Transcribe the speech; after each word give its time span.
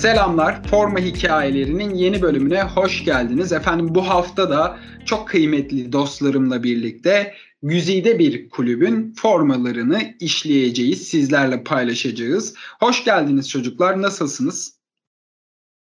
Selamlar, 0.00 0.62
Forma 0.62 0.98
Hikayelerinin 0.98 1.94
yeni 1.94 2.22
bölümüne 2.22 2.62
hoş 2.62 3.04
geldiniz. 3.04 3.52
Efendim 3.52 3.94
bu 3.94 4.08
hafta 4.08 4.50
da 4.50 4.78
çok 5.04 5.28
kıymetli 5.28 5.92
dostlarımla 5.92 6.62
birlikte 6.62 7.34
güzide 7.62 8.18
bir 8.18 8.50
kulübün 8.50 9.12
formalarını 9.12 9.98
işleyeceğiz, 10.20 11.08
sizlerle 11.08 11.64
paylaşacağız. 11.64 12.54
Hoş 12.80 13.04
geldiniz 13.04 13.50
çocuklar, 13.50 14.02
nasılsınız? 14.02 14.80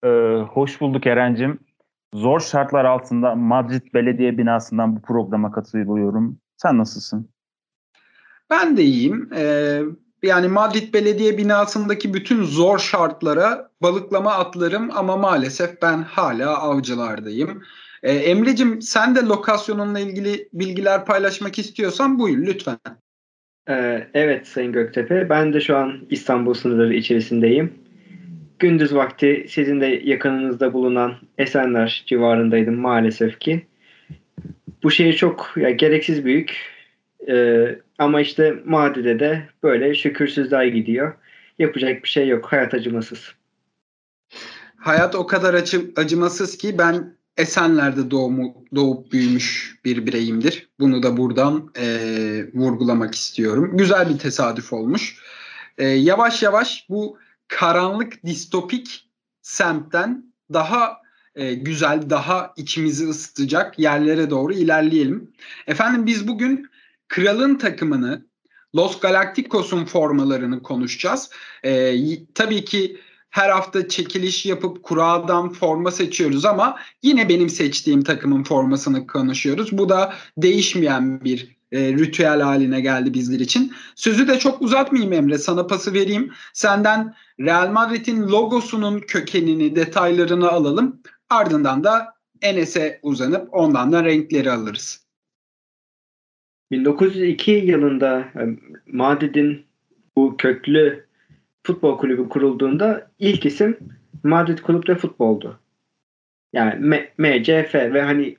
Ee, 0.03 0.07
hoş 0.49 0.81
bulduk 0.81 1.07
Eren'cim. 1.07 1.59
Zor 2.13 2.39
şartlar 2.39 2.85
altında 2.85 3.35
Madrid 3.35 3.93
Belediye 3.93 4.37
binasından 4.37 4.95
bu 4.95 5.01
programa 5.01 5.51
katılıyorum. 5.51 6.39
Sen 6.57 6.77
nasılsın? 6.77 7.29
Ben 8.49 8.77
de 8.77 8.83
iyiyim. 8.83 9.29
Ee, 9.35 9.81
yani 10.23 10.47
Madrid 10.47 10.93
Belediye 10.93 11.37
binasındaki 11.37 12.13
bütün 12.13 12.43
zor 12.43 12.79
şartlara 12.79 13.69
balıklama 13.81 14.31
atlarım 14.31 14.89
ama 14.93 15.17
maalesef 15.17 15.81
ben 15.81 16.03
hala 16.03 16.57
avcılardayım. 16.57 17.63
Ee, 18.03 18.11
Emre'cim 18.11 18.81
sen 18.81 19.15
de 19.15 19.19
lokasyonunla 19.19 19.99
ilgili 19.99 20.49
bilgiler 20.53 21.05
paylaşmak 21.05 21.59
istiyorsan 21.59 22.19
buyur 22.19 22.37
lütfen. 22.37 22.77
Ee, 23.69 24.07
evet 24.13 24.47
Sayın 24.47 24.71
Göktepe 24.71 25.29
ben 25.29 25.53
de 25.53 25.61
şu 25.61 25.77
an 25.77 25.99
İstanbul 26.09 26.53
sınırları 26.53 26.93
içerisindeyim. 26.93 27.73
Gündüz 28.59 28.95
vakti 28.95 29.45
sizin 29.49 29.81
de 29.81 30.01
yakınınızda 30.03 30.73
bulunan 30.73 31.13
Esenler 31.37 32.03
civarındaydım 32.07 32.75
maalesef 32.75 33.39
ki. 33.39 33.65
Bu 34.83 34.91
şehir 34.91 35.13
çok 35.13 35.53
ya, 35.55 35.69
gereksiz 35.69 36.25
büyük. 36.25 36.70
Ee, 37.31 37.79
ama 37.97 38.21
işte 38.21 38.63
Madi'de 38.65 39.19
de 39.19 39.49
böyle 39.63 39.95
şükürsüzler 39.95 40.65
gidiyor. 40.65 41.13
Yapacak 41.59 42.03
bir 42.03 42.09
şey 42.09 42.27
yok. 42.27 42.45
Hayat 42.45 42.73
acımasız. 42.73 43.33
Hayat 44.77 45.15
o 45.15 45.27
kadar 45.27 45.53
acı, 45.53 45.91
acımasız 45.95 46.57
ki 46.57 46.77
ben 46.77 47.15
Esenler'de 47.37 48.11
doğumu, 48.11 48.65
doğup 48.75 49.11
büyümüş 49.11 49.79
bir 49.85 50.05
bireyimdir. 50.05 50.69
Bunu 50.79 51.03
da 51.03 51.17
buradan 51.17 51.71
e, 51.79 51.85
vurgulamak 52.53 53.15
istiyorum. 53.15 53.77
Güzel 53.77 54.09
bir 54.09 54.17
tesadüf 54.17 54.73
olmuş. 54.73 55.17
E, 55.77 55.87
yavaş 55.87 56.43
yavaş 56.43 56.85
bu 56.89 57.17
karanlık 57.47 58.25
distopik 58.25 59.09
semtten 59.41 60.25
daha 60.53 60.97
e, 61.35 61.53
güzel, 61.53 62.09
daha 62.09 62.53
içimizi 62.57 63.07
ısıtacak 63.09 63.79
yerlere 63.79 64.29
doğru 64.29 64.53
ilerleyelim. 64.53 65.31
Efendim 65.67 66.05
biz 66.05 66.27
bugün 66.27 66.70
Kral'ın 67.11 67.55
takımını, 67.55 68.25
Los 68.75 68.99
Galacticos'un 68.99 69.85
formalarını 69.85 70.63
konuşacağız. 70.63 71.29
E, 71.63 71.95
tabii 72.33 72.65
ki 72.65 72.97
her 73.29 73.49
hafta 73.49 73.87
çekiliş 73.87 74.45
yapıp 74.45 74.83
kuradan 74.83 75.49
forma 75.49 75.91
seçiyoruz 75.91 76.45
ama 76.45 76.79
yine 77.03 77.29
benim 77.29 77.49
seçtiğim 77.49 78.03
takımın 78.03 78.43
formasını 78.43 79.07
konuşuyoruz. 79.07 79.77
Bu 79.77 79.89
da 79.89 80.13
değişmeyen 80.37 81.23
bir 81.23 81.57
e, 81.71 81.79
ritüel 81.79 82.41
haline 82.41 82.81
geldi 82.81 83.13
bizler 83.13 83.39
için. 83.39 83.73
Sözü 83.95 84.27
de 84.27 84.39
çok 84.39 84.61
uzatmayayım 84.61 85.13
Emre 85.13 85.37
sana 85.37 85.67
pası 85.67 85.93
vereyim. 85.93 86.31
Senden 86.53 87.15
Real 87.39 87.71
Madrid'in 87.71 88.21
logosunun 88.21 88.99
kökenini, 88.99 89.75
detaylarını 89.75 90.49
alalım. 90.49 91.01
Ardından 91.29 91.83
da 91.83 92.13
Enes'e 92.41 92.99
uzanıp 93.03 93.47
ondan 93.51 93.91
da 93.91 94.03
renkleri 94.03 94.51
alırız. 94.51 95.00
1902 96.71 97.51
yılında 97.51 98.19
e, 98.19 98.41
Madrid'in 98.87 99.65
bu 100.15 100.37
köklü 100.37 101.05
futbol 101.63 101.97
kulübü 101.97 102.29
kurulduğunda 102.29 103.11
ilk 103.19 103.45
isim 103.45 103.77
Madrid 104.23 104.59
Kulüp 104.59 104.87
de 104.87 104.95
Futbol'du. 104.95 105.59
Yani 106.53 107.05
MCF 107.17 107.75
ve 107.75 108.01
hani 108.01 108.35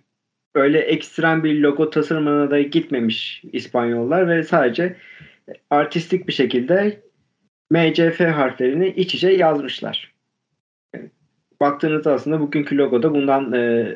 öyle 0.55 0.79
ekstrem 0.79 1.45
bir 1.45 1.61
logo 1.61 1.91
tasarımına 1.91 2.51
da 2.51 2.61
gitmemiş 2.61 3.43
İspanyollar 3.53 4.29
ve 4.29 4.43
sadece 4.43 4.97
artistik 5.71 6.29
bir 6.29 6.33
şekilde 6.33 7.01
MCF 7.71 8.21
harflerini 8.21 8.89
iç 8.89 9.15
içe 9.15 9.31
yazmışlar. 9.31 10.13
Baktığınızda 11.61 12.13
aslında 12.13 12.41
bugünkü 12.41 12.79
logo 12.79 13.03
da 13.03 13.15
bundan 13.15 13.53
e, 13.53 13.95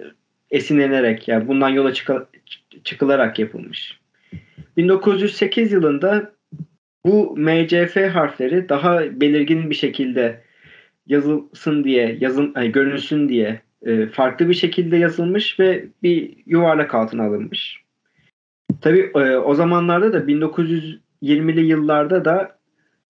esinlenerek 0.50 1.28
yani 1.28 1.48
bundan 1.48 1.68
yola 1.68 1.92
çıkı- 1.92 2.26
çıkılarak 2.84 3.38
yapılmış. 3.38 4.00
1908 4.76 5.72
yılında 5.72 6.32
bu 7.06 7.36
MCF 7.36 7.96
harfleri 7.96 8.68
daha 8.68 9.20
belirgin 9.20 9.70
bir 9.70 9.74
şekilde 9.74 10.42
yazılsın 11.06 11.84
diye, 11.84 12.16
yazın, 12.20 12.52
yani 12.56 12.72
görünsün 12.72 13.28
diye 13.28 13.60
e, 13.82 14.06
farklı 14.06 14.48
bir 14.48 14.54
şekilde 14.54 14.96
yazılmış 14.96 15.60
ve 15.60 15.84
bir 16.02 16.36
yuvarlak 16.46 16.94
altına 16.94 17.22
alınmış. 17.22 17.82
Tabi 18.80 19.10
e, 19.14 19.36
o 19.36 19.54
zamanlarda 19.54 20.12
da 20.12 20.18
1920'li 20.18 21.66
yıllarda 21.66 22.24
da 22.24 22.58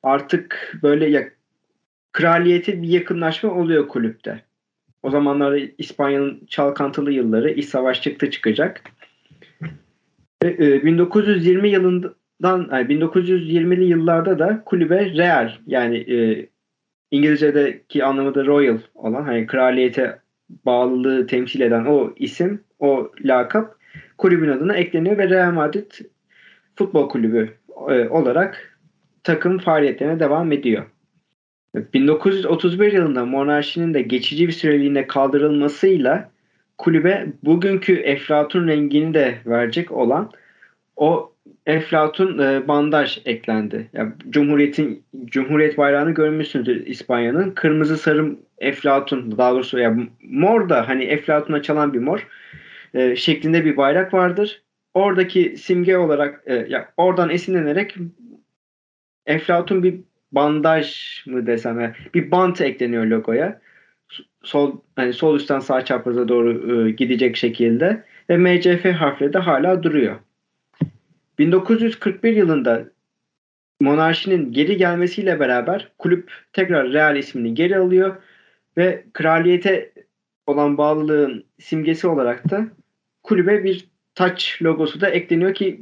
artık 0.03 0.79
böyle 0.83 1.07
ya, 1.11 1.29
kraliyete 2.13 2.83
bir 2.83 2.89
yakınlaşma 2.89 3.51
oluyor 3.51 3.89
kulüpte. 3.89 4.43
O 5.03 5.11
zamanlarda 5.11 5.59
İspanya'nın 5.79 6.47
çalkantılı 6.49 7.13
yılları, 7.13 7.51
iç 7.51 7.65
savaş 7.65 8.03
çıktı 8.03 8.31
çıkacak. 8.31 8.83
E, 10.45 10.85
1920 10.85 11.69
yılından 11.69 12.69
yani 12.73 12.87
1920'li 12.87 13.85
yıllarda 13.85 14.39
da 14.39 14.63
kulübe 14.65 15.15
Real 15.15 15.53
yani 15.67 15.97
e, 15.97 16.49
İngilizce'deki 17.11 18.05
anlamı 18.05 18.35
da 18.35 18.47
Royal 18.47 18.79
olan 18.95 19.23
hani 19.23 19.47
kraliyete 19.47 20.19
bağlılığı 20.67 21.27
temsil 21.27 21.61
eden 21.61 21.85
o 21.85 22.13
isim, 22.17 22.65
o 22.79 23.13
lakap 23.25 23.77
kulübün 24.19 24.49
adına 24.49 24.75
ekleniyor 24.75 25.19
ve 25.19 25.31
Real 25.31 25.53
Madrid 25.53 25.91
Futbol 26.75 27.09
Kulübü 27.09 27.55
e, 27.89 28.09
olarak 28.09 28.79
takım 29.25 29.59
faaliyetlerine 29.59 30.21
devam 30.21 30.53
ediyor. 30.53 30.85
1931 31.75 32.93
yılında 32.93 33.25
monarşinin 33.25 33.95
de 33.95 34.03
geçici 34.03 34.49
bir 34.49 34.53
süreliğine 34.53 35.07
kaldırılmasıyla 35.07 36.31
kulübe 36.79 37.27
bugünkü 37.43 37.95
Eflatun 37.95 38.69
rengini 38.69 39.15
de 39.15 39.39
verecek 39.47 39.93
olan 39.93 40.31
o 40.97 41.33
Eflatun 41.67 42.39
e, 42.39 42.69
bandaj 42.69 43.19
eklendi. 43.25 43.91
Yani 43.93 44.13
Cumhuriyet'in 44.31 45.05
Cumhuriyet 45.25 45.79
bayrağını 45.79 46.11
görmüşsünüzdür 46.11 46.87
İspanya'nın. 46.87 47.51
Kırmızı 47.51 47.99
sarı 47.99 48.37
Eflatun 48.59 49.39
daha 49.39 49.53
doğrusu 49.53 49.79
ya 49.79 49.97
mor 50.23 50.69
da 50.69 50.89
hani 50.89 51.05
Eflatun'a 51.05 51.63
çalan 51.63 51.93
bir 51.93 51.99
mor 51.99 52.27
e, 52.95 53.17
şeklinde 53.17 53.65
bir 53.65 53.77
bayrak 53.77 54.15
vardır. 54.15 54.63
Oradaki 54.95 55.57
simge 55.57 55.97
olarak 55.97 56.43
e, 56.47 56.55
ya 56.55 56.93
oradan 56.97 57.31
esinlenerek 57.31 57.97
Eflatun 59.27 59.83
bir 59.83 59.95
bandaj 60.33 60.97
mı 61.27 61.47
desem 61.47 61.81
ya, 61.81 61.95
bir 62.15 62.31
bant 62.31 62.61
ekleniyor 62.61 63.05
logoya 63.05 63.61
sol 64.43 64.81
hani 64.97 65.13
sol 65.13 65.37
üstten 65.37 65.61
sağ 65.61 65.85
çapraza 65.85 66.29
doğru 66.29 66.73
e, 66.89 66.91
gidecek 66.91 67.37
şekilde 67.37 68.05
ve 68.31 68.37
MCF 68.37 68.85
harfleri 68.85 69.33
de 69.33 69.39
hala 69.39 69.83
duruyor. 69.83 70.17
1941 71.39 72.37
yılında 72.37 72.85
monarşinin 73.81 74.53
geri 74.53 74.77
gelmesiyle 74.77 75.41
beraber 75.41 75.89
kulüp 75.99 76.33
tekrar 76.53 76.93
Real 76.93 77.17
ismini 77.17 77.55
geri 77.55 77.77
alıyor 77.77 78.17
ve 78.77 79.05
kraliyete 79.13 79.93
olan 80.47 80.79
bağlılığın 80.79 81.45
simgesi 81.59 82.07
olarak 82.07 82.51
da 82.51 82.69
kulübe 83.23 83.65
bir 83.65 83.89
taç 84.15 84.59
logosu 84.63 85.01
da 85.01 85.11
ekleniyor 85.11 85.55
ki 85.55 85.81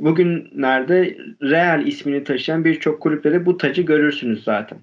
bugünlerde 0.00 1.18
Real 1.42 1.86
ismini 1.86 2.24
taşıyan 2.24 2.64
birçok 2.64 3.00
kulüpte 3.00 3.32
de 3.32 3.46
bu 3.46 3.56
tacı 3.56 3.82
görürsünüz 3.82 4.44
zaten. 4.44 4.78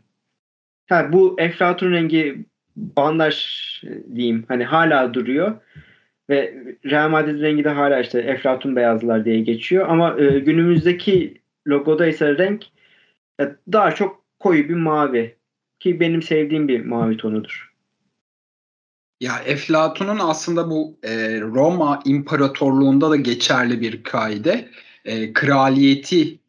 Ha, 0.89 1.13
bu 1.13 1.35
Eflatun 1.37 1.91
rengi 1.91 2.45
bandaj 2.77 3.43
diyeyim 4.15 4.45
hani 4.47 4.63
hala 4.63 5.13
duruyor 5.13 5.55
ve 6.29 6.63
Real 6.85 7.09
Madrid 7.09 7.41
rengi 7.41 7.63
de 7.63 7.69
hala 7.69 7.99
işte 7.99 8.19
Eflatun 8.19 8.75
beyazlar 8.75 9.25
diye 9.25 9.39
geçiyor 9.39 9.89
ama 9.89 10.15
e, 10.19 10.39
günümüzdeki 10.39 11.41
logoda 11.67 12.07
ise 12.07 12.37
renk 12.37 12.65
e, 13.41 13.43
daha 13.71 13.91
çok 13.91 14.23
koyu 14.39 14.69
bir 14.69 14.75
mavi 14.75 15.35
ki 15.79 15.99
benim 15.99 16.21
sevdiğim 16.21 16.67
bir 16.67 16.85
mavi 16.85 17.17
tonudur. 17.17 17.73
Ya 19.21 19.33
Eflatun'un 19.45 20.19
aslında 20.21 20.69
bu 20.69 20.97
e, 21.03 21.41
Roma 21.41 21.99
İmparatorluğunda 22.05 23.09
da 23.09 23.15
geçerli 23.15 23.81
bir 23.81 24.03
kaide. 24.03 24.69
E, 25.05 25.33
kraliyeti 25.33 26.39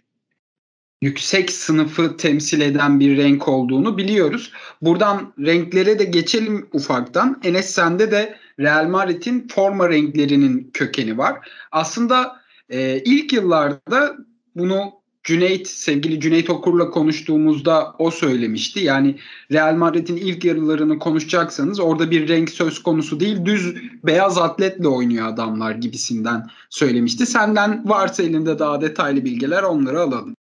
yüksek 1.03 1.53
sınıfı 1.53 2.17
temsil 2.17 2.61
eden 2.61 3.00
bir 3.00 3.17
renk 3.17 3.49
olduğunu 3.49 3.99
biliyoruz. 3.99 4.53
Buradan 4.83 5.33
renklere 5.39 5.99
de 5.99 6.05
geçelim 6.05 6.69
ufaktan. 6.73 7.41
Enes 7.45 7.71
sende 7.71 8.11
de 8.11 8.39
Real 8.61 8.89
Madrid'in 8.89 9.49
forma 9.49 9.89
renklerinin 9.89 10.71
kökeni 10.75 11.19
var. 11.19 11.49
Aslında 11.73 12.41
e, 12.69 13.03
ilk 13.05 13.33
yıllarda 13.33 14.17
bunu 14.56 14.99
Cüneyt, 15.25 15.69
sevgili 15.69 16.21
Cüneyt 16.21 16.50
Okur'la 16.50 16.91
konuştuğumuzda 16.91 17.95
o 17.99 18.11
söylemişti. 18.11 18.81
Yani 18.81 19.17
Real 19.53 19.75
Madrid'in 19.75 20.17
ilk 20.17 20.45
yarılarını 20.45 20.99
konuşacaksanız 20.99 21.81
orada 21.81 22.11
bir 22.11 22.29
renk 22.29 22.50
söz 22.50 22.83
konusu 22.83 23.21
değil. 23.21 23.45
Düz 23.45 23.75
beyaz 24.05 24.39
atletle 24.39 24.89
oynuyor 24.89 25.29
adamlar 25.29 25.75
gibisinden 25.75 26.47
söylemişti. 26.71 27.27
Senden 27.27 27.89
varsa 27.89 28.23
elinde 28.23 28.59
daha 28.59 28.81
detaylı 28.81 29.25
bilgiler 29.25 29.62
onları 29.62 30.00
alalım. 30.00 30.35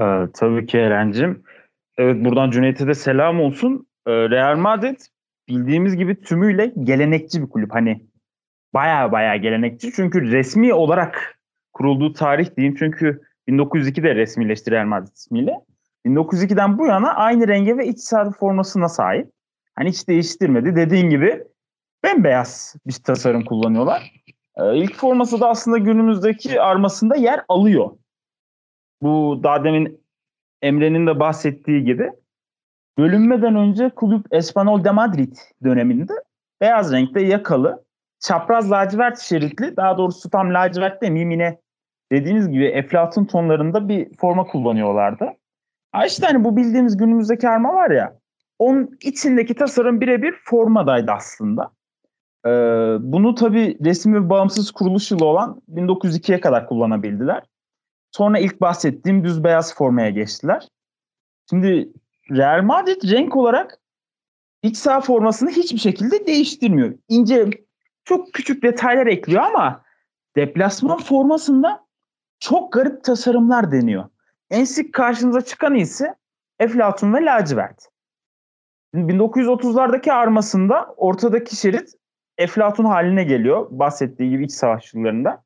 Ee, 0.00 0.28
tabii 0.34 0.66
ki 0.66 0.78
Eren'cim. 0.78 1.42
Evet 1.98 2.24
buradan 2.24 2.50
Cüneyt'e 2.50 2.86
de 2.86 2.94
selam 2.94 3.40
olsun. 3.40 3.86
Ee, 4.06 4.12
Real 4.12 4.56
Madrid 4.56 5.00
bildiğimiz 5.48 5.96
gibi 5.96 6.20
tümüyle 6.20 6.72
gelenekçi 6.84 7.42
bir 7.42 7.48
kulüp. 7.48 7.74
Hani 7.74 8.06
baya 8.74 9.12
baya 9.12 9.36
gelenekçi. 9.36 9.92
Çünkü 9.92 10.30
resmi 10.30 10.74
olarak 10.74 11.38
kurulduğu 11.72 12.12
tarih 12.12 12.56
diyeyim. 12.56 12.76
Çünkü 12.78 13.20
1902'de 13.48 14.14
resmileşti 14.14 14.70
Real 14.70 14.86
Madrid 14.86 15.16
ismiyle. 15.16 15.60
1902'den 16.06 16.78
bu 16.78 16.86
yana 16.86 17.14
aynı 17.14 17.48
renge 17.48 17.76
ve 17.76 17.86
iç 17.86 17.98
saha 17.98 18.30
formasına 18.30 18.88
sahip. 18.88 19.30
Hani 19.76 19.88
hiç 19.88 20.08
değiştirmedi. 20.08 20.76
Dediğin 20.76 21.10
gibi 21.10 21.44
bembeyaz 22.04 22.74
bir 22.86 22.92
tasarım 22.92 23.44
kullanıyorlar. 23.44 24.12
Ee, 24.56 24.76
ilk 24.76 24.96
forması 24.96 25.40
da 25.40 25.48
aslında 25.48 25.78
günümüzdeki 25.78 26.60
armasında 26.60 27.16
yer 27.16 27.44
alıyor. 27.48 27.90
Bu 29.02 29.40
daha 29.42 29.64
demin 29.64 30.00
Emre'nin 30.62 31.06
de 31.06 31.20
bahsettiği 31.20 31.84
gibi 31.84 32.10
bölünmeden 32.98 33.56
önce 33.56 33.88
kulüp 33.88 34.26
Espanol 34.30 34.84
de 34.84 34.90
Madrid 34.90 35.36
döneminde 35.64 36.12
beyaz 36.60 36.92
renkte 36.92 37.20
yakalı 37.20 37.84
çapraz 38.20 38.70
lacivert 38.70 39.18
şeritli 39.18 39.76
daha 39.76 39.98
doğrusu 39.98 40.30
tam 40.30 40.54
lacivert 40.54 41.02
demeyeyim 41.02 41.30
yine 41.30 41.60
dediğiniz 42.12 42.48
gibi 42.48 42.64
eflatun 42.64 43.24
tonlarında 43.24 43.88
bir 43.88 44.16
forma 44.16 44.46
kullanıyorlardı. 44.46 45.28
Ha 45.92 46.06
işte 46.06 46.26
hani 46.26 46.44
bu 46.44 46.56
bildiğimiz 46.56 46.96
günümüzdeki 46.96 47.48
arma 47.48 47.74
var 47.74 47.90
ya 47.90 48.20
onun 48.58 48.98
içindeki 49.02 49.54
tasarım 49.54 50.00
birebir 50.00 50.34
formadaydı 50.44 51.12
aslında. 51.12 51.70
Ee, 52.46 52.50
bunu 53.00 53.34
tabi 53.34 53.78
resmi 53.84 54.30
bağımsız 54.30 54.70
kuruluş 54.70 55.10
yılı 55.10 55.24
olan 55.24 55.62
1902'ye 55.74 56.40
kadar 56.40 56.68
kullanabildiler. 56.68 57.42
Sonra 58.10 58.38
ilk 58.38 58.60
bahsettiğim 58.60 59.24
düz 59.24 59.44
beyaz 59.44 59.74
formaya 59.74 60.10
geçtiler. 60.10 60.68
Şimdi 61.50 61.92
Real 62.30 62.62
Madrid 62.62 63.10
renk 63.10 63.36
olarak 63.36 63.78
iç 64.62 64.76
saha 64.76 65.00
formasını 65.00 65.50
hiçbir 65.50 65.78
şekilde 65.78 66.26
değiştirmiyor. 66.26 66.94
İnce 67.08 67.50
çok 68.04 68.32
küçük 68.32 68.62
detaylar 68.62 69.06
ekliyor 69.06 69.42
ama 69.42 69.82
deplasman 70.36 70.98
formasında 70.98 71.86
çok 72.38 72.72
garip 72.72 73.04
tasarımlar 73.04 73.72
deniyor. 73.72 74.08
En 74.50 74.64
sık 74.64 74.94
karşımıza 74.94 75.40
çıkan 75.40 75.74
ise 75.74 76.14
Eflatun 76.58 77.14
ve 77.14 77.24
lacivert. 77.24 77.88
1930'lardaki 78.94 80.12
armasında 80.12 80.94
ortadaki 80.96 81.56
şerit 81.56 81.94
Eflatun 82.38 82.84
haline 82.84 83.24
geliyor. 83.24 83.66
Bahsettiği 83.70 84.30
gibi 84.30 84.44
iç 84.44 84.52
savaş 84.52 84.94
yıllarında. 84.94 85.44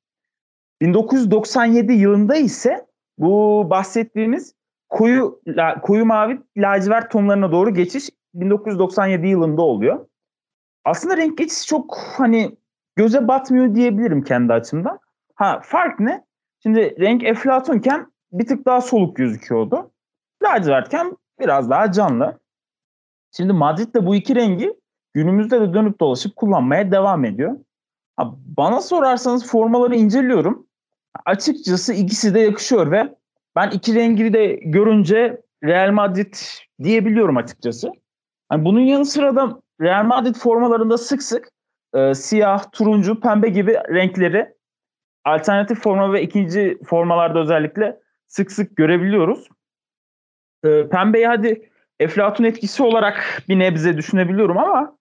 1997 0.82 1.92
yılında 1.92 2.36
ise 2.36 2.86
bu 3.18 3.66
bahsettiğimiz 3.70 4.54
koyu 4.88 5.40
koyu 5.82 6.06
mavi 6.06 6.40
lacivert 6.56 7.10
tonlarına 7.10 7.52
doğru 7.52 7.74
geçiş 7.74 8.10
1997 8.34 9.28
yılında 9.28 9.62
oluyor. 9.62 10.06
Aslında 10.84 11.16
renk 11.16 11.38
geçişi 11.38 11.66
çok 11.66 11.98
hani 11.98 12.56
göze 12.96 13.28
batmıyor 13.28 13.74
diyebilirim 13.74 14.22
kendi 14.22 14.52
açımdan. 14.52 14.98
Ha 15.34 15.60
fark 15.64 16.00
ne? 16.00 16.24
Şimdi 16.62 16.96
renk 17.00 17.24
eflatunken 17.24 18.12
bir 18.32 18.46
tık 18.46 18.66
daha 18.66 18.80
soluk 18.80 19.16
gözüküyordu. 19.16 19.90
Lacivertken 20.42 21.16
biraz 21.40 21.70
daha 21.70 21.92
canlı. 21.92 22.40
Şimdi 23.36 23.52
Madrid 23.52 23.94
de 23.94 24.06
bu 24.06 24.14
iki 24.14 24.34
rengi 24.34 24.74
günümüzde 25.14 25.60
de 25.60 25.74
dönüp 25.74 26.00
dolaşıp 26.00 26.36
kullanmaya 26.36 26.92
devam 26.92 27.24
ediyor. 27.24 27.56
Bana 28.56 28.81
sorarsanız 28.81 29.46
formaları 29.46 29.96
inceliyorum. 29.96 30.66
Açıkçası 31.25 31.93
ikisi 31.93 32.34
de 32.34 32.40
yakışıyor 32.40 32.90
ve 32.90 33.14
ben 33.56 33.70
iki 33.70 33.94
rengi 33.94 34.32
de 34.32 34.46
görünce 34.46 35.43
Real 35.64 35.93
Madrid 35.93 36.34
diyebiliyorum 36.82 37.37
açıkçası. 37.37 37.93
Yani 38.52 38.64
bunun 38.64 38.81
yanı 38.81 39.05
sıra 39.05 39.37
da 39.37 39.61
Real 39.81 40.05
Madrid 40.05 40.34
formalarında 40.34 40.99
sık 40.99 41.22
sık 41.22 41.49
e, 41.94 42.14
siyah, 42.14 42.72
turuncu, 42.72 43.20
pembe 43.20 43.49
gibi 43.49 43.75
renkleri 43.75 44.55
alternatif 45.25 45.82
forma 45.82 46.12
ve 46.12 46.22
ikinci 46.22 46.78
formalarda 46.87 47.40
özellikle 47.40 48.00
sık 48.26 48.52
sık 48.52 48.76
görebiliyoruz. 48.76 49.49
E, 50.64 50.88
pembeyi 50.88 51.26
hadi 51.26 51.70
Eflatun 52.00 52.44
etkisi 52.44 52.82
olarak 52.82 53.43
bir 53.49 53.58
nebze 53.58 53.96
düşünebiliyorum 53.96 54.58
ama 54.58 54.96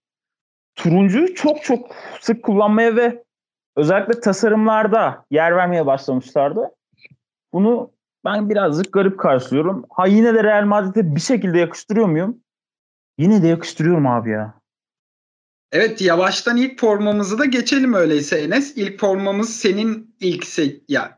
turuncuyu 0.76 1.36
çok 1.36 1.64
çok 1.64 1.96
sık 2.22 2.44
kullanmaya 2.44 2.96
ve 2.96 3.24
özellikle 3.76 4.20
tasarımlarda 4.20 5.26
yer 5.32 5.56
vermeye 5.56 5.86
başlamışlardı. 5.86 6.72
Bunu 7.54 7.92
ben 8.26 8.50
birazcık 8.50 8.94
garip 8.94 9.20
karşılıyorum. 9.20 9.86
Ha 9.90 10.08
yine 10.08 10.34
de 10.34 10.44
Real 10.44 10.66
Madrid'e 10.66 11.16
bir 11.16 11.22
şekilde 11.22 11.60
yakıştırıyor 11.60 12.08
muyum? 12.08 12.40
Yine 13.18 13.44
de 13.44 13.48
yakıştırıyorum 13.48 14.08
abi 14.08 14.30
ya. 14.30 14.54
Evet 15.72 16.02
yavaştan 16.02 16.58
ilk 16.58 16.80
formamızı 16.80 17.40
da 17.40 17.46
geçelim 17.46 17.94
öyleyse 17.94 18.38
Enes. 18.38 18.78
İlk 18.78 19.00
formamız 19.00 19.56
senin 19.56 20.16
ilk 20.20 20.46
se 20.46 20.76
ya 20.88 21.18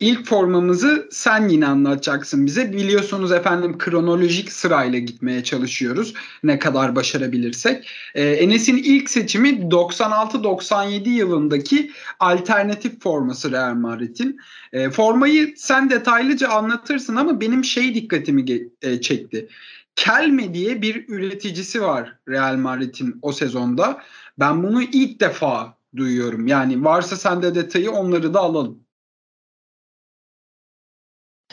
İlk 0.00 0.26
formamızı 0.26 1.08
sen 1.10 1.48
yine 1.48 1.66
anlatacaksın 1.66 2.46
bize. 2.46 2.72
Biliyorsunuz 2.72 3.32
efendim 3.32 3.78
kronolojik 3.78 4.52
sırayla 4.52 4.98
gitmeye 4.98 5.44
çalışıyoruz. 5.44 6.14
Ne 6.42 6.58
kadar 6.58 6.96
başarabilirsek. 6.96 7.90
Ee, 8.14 8.22
Enes'in 8.22 8.76
ilk 8.76 9.10
seçimi 9.10 9.48
96-97 9.70 11.08
yılındaki 11.08 11.90
alternatif 12.20 13.02
forması 13.02 13.52
Real 13.52 13.74
Madrid'in. 13.74 14.40
Ee, 14.72 14.90
formayı 14.90 15.54
sen 15.56 15.90
detaylıca 15.90 16.48
anlatırsın 16.48 17.16
ama 17.16 17.40
benim 17.40 17.64
şey 17.64 17.94
dikkatimi 17.94 18.44
e, 18.82 19.00
çekti. 19.00 19.48
Kelme 19.96 20.54
diye 20.54 20.82
bir 20.82 21.08
üreticisi 21.08 21.82
var 21.82 22.18
Real 22.28 22.56
Madrid'in 22.56 23.18
o 23.22 23.32
sezonda. 23.32 24.02
Ben 24.38 24.62
bunu 24.62 24.82
ilk 24.82 25.20
defa 25.20 25.78
duyuyorum. 25.96 26.46
Yani 26.46 26.84
varsa 26.84 27.16
sende 27.16 27.54
detayı 27.54 27.90
onları 27.90 28.34
da 28.34 28.40
alalım. 28.40 28.83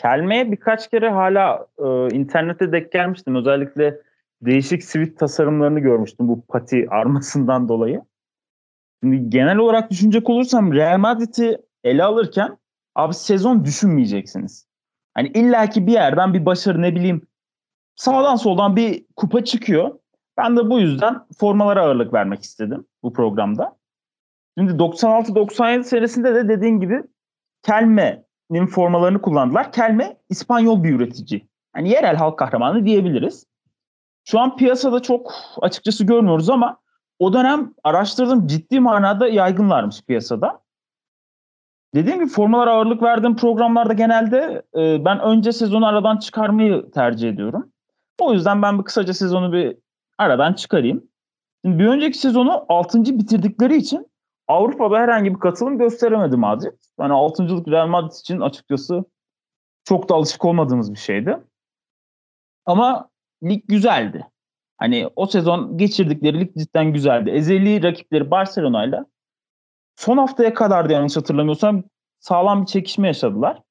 Kelme'ye 0.02 0.52
birkaç 0.52 0.90
kere 0.90 1.10
hala 1.10 1.66
e, 1.78 2.14
internette 2.16 2.72
denk 2.72 2.92
gelmiştim. 2.92 3.34
Özellikle 3.34 4.00
değişik 4.42 4.84
sivit 4.84 5.18
tasarımlarını 5.18 5.80
görmüştüm 5.80 6.28
bu 6.28 6.46
pati 6.46 6.86
armasından 6.90 7.68
dolayı. 7.68 8.02
Şimdi 9.02 9.30
genel 9.30 9.56
olarak 9.56 9.90
düşünecek 9.90 10.30
olursam 10.30 10.72
Real 10.72 10.98
Madrid'i 10.98 11.58
ele 11.84 12.04
alırken 12.04 12.58
abi 12.94 13.14
sezon 13.14 13.64
düşünmeyeceksiniz. 13.64 14.66
Hani 15.14 15.28
illaki 15.28 15.86
bir 15.86 15.92
yerden 15.92 16.34
bir 16.34 16.46
başarı 16.46 16.82
ne 16.82 16.94
bileyim 16.94 17.26
sağdan 17.96 18.36
soldan 18.36 18.76
bir 18.76 19.04
kupa 19.16 19.44
çıkıyor. 19.44 19.98
Ben 20.36 20.56
de 20.56 20.70
bu 20.70 20.80
yüzden 20.80 21.16
formalara 21.38 21.82
ağırlık 21.82 22.14
vermek 22.14 22.42
istedim 22.42 22.86
bu 23.02 23.12
programda. 23.12 23.76
Şimdi 24.58 24.72
96-97 24.72 25.84
senesinde 25.84 26.34
de 26.34 26.48
dediğin 26.48 26.80
gibi 26.80 27.02
Kelme 27.62 28.24
Kelme'nin 28.52 28.66
formalarını 28.66 29.22
kullandılar. 29.22 29.72
Kelme 29.72 30.16
İspanyol 30.28 30.82
bir 30.84 30.94
üretici. 30.94 31.48
Yani 31.76 31.88
yerel 31.88 32.16
halk 32.16 32.38
kahramanı 32.38 32.84
diyebiliriz. 32.84 33.46
Şu 34.24 34.40
an 34.40 34.56
piyasada 34.56 35.02
çok 35.02 35.34
açıkçası 35.60 36.04
görmüyoruz 36.04 36.50
ama 36.50 36.78
o 37.18 37.32
dönem 37.32 37.74
araştırdım 37.84 38.46
ciddi 38.46 38.80
manada 38.80 39.28
yaygınlarmış 39.28 40.02
piyasada. 40.02 40.62
Dediğim 41.94 42.18
gibi 42.18 42.28
formalara 42.28 42.72
ağırlık 42.72 43.02
verdiğim 43.02 43.36
programlarda 43.36 43.92
genelde 43.92 44.62
e, 44.76 45.04
ben 45.04 45.20
önce 45.20 45.52
sezonu 45.52 45.86
aradan 45.86 46.16
çıkarmayı 46.16 46.90
tercih 46.90 47.28
ediyorum. 47.28 47.72
O 48.20 48.32
yüzden 48.32 48.62
ben 48.62 48.78
bir 48.78 48.84
kısaca 48.84 49.14
sezonu 49.14 49.52
bir 49.52 49.76
aradan 50.18 50.52
çıkarayım. 50.52 51.04
Şimdi 51.64 51.78
bir 51.78 51.86
önceki 51.86 52.18
sezonu 52.18 52.64
6. 52.68 53.04
bitirdikleri 53.04 53.76
için 53.76 54.11
Avrupa'da 54.52 54.98
herhangi 54.98 55.34
bir 55.34 55.40
katılım 55.40 55.78
gösteremedi 55.78 56.36
Madrid. 56.36 56.72
Yani 57.00 57.12
6. 57.12 57.42
Real 57.70 57.86
Madrid 57.86 58.12
için 58.12 58.40
açıkçası 58.40 59.04
çok 59.84 60.08
da 60.08 60.14
alışık 60.14 60.44
olmadığımız 60.44 60.92
bir 60.92 60.98
şeydi. 60.98 61.38
Ama 62.66 63.10
lig 63.42 63.62
güzeldi. 63.68 64.26
Hani 64.78 65.08
o 65.16 65.26
sezon 65.26 65.78
geçirdikleri 65.78 66.40
lig 66.40 66.56
cidden 66.58 66.92
güzeldi. 66.92 67.30
Ezeli 67.30 67.82
rakipleri 67.82 68.30
Barcelona'yla 68.30 69.06
son 69.96 70.18
haftaya 70.18 70.54
kadar 70.54 70.88
da 70.88 70.92
yanlış 70.92 71.16
hatırlamıyorsam 71.16 71.82
sağlam 72.20 72.62
bir 72.62 72.66
çekişme 72.66 73.06
yaşadılar. 73.06 73.62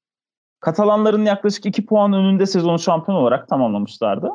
Katalanların 0.60 1.24
yaklaşık 1.24 1.66
2 1.66 1.86
puan 1.86 2.12
önünde 2.12 2.46
sezonu 2.46 2.78
şampiyon 2.78 3.18
olarak 3.18 3.48
tamamlamışlardı. 3.48 4.30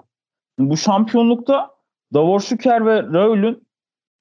Bu 0.59 0.77
şampiyonlukta 0.77 1.71
Davor 2.13 2.39
Şüker 2.39 2.85
ve 2.85 3.03
Raul'ün 3.03 3.66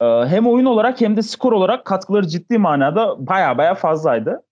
hem 0.00 0.46
oyun 0.46 0.64
olarak 0.64 1.00
hem 1.00 1.16
de 1.16 1.22
skor 1.22 1.52
olarak 1.52 1.84
katkıları 1.84 2.28
ciddi 2.28 2.58
manada 2.58 3.26
baya 3.26 3.58
baya 3.58 3.74
fazlaydı. 3.74 4.42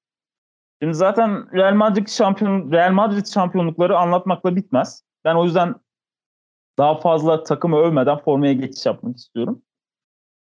Şimdi 0.82 0.94
zaten 0.94 1.52
Real 1.52 1.74
Madrid 1.74 2.08
şampiyon 2.08 2.72
Real 2.72 2.92
Madrid 2.92 3.26
şampiyonlukları 3.26 3.98
anlatmakla 3.98 4.56
bitmez. 4.56 5.02
Ben 5.24 5.34
o 5.34 5.44
yüzden 5.44 5.74
daha 6.78 7.00
fazla 7.00 7.42
takımı 7.42 7.76
övmeden 7.76 8.18
formaya 8.18 8.52
geçiş 8.52 8.86
yapmak 8.86 9.16
istiyorum. 9.16 9.62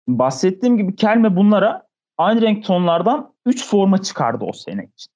Bahsettiğim 0.08 0.76
gibi 0.76 0.96
Kelme 0.96 1.36
bunlara 1.36 1.86
aynı 2.18 2.42
renk 2.42 2.64
tonlardan 2.64 3.34
3 3.46 3.66
forma 3.66 4.02
çıkardı 4.02 4.44
o 4.44 4.52
sene 4.52 4.84
için. 4.94 5.12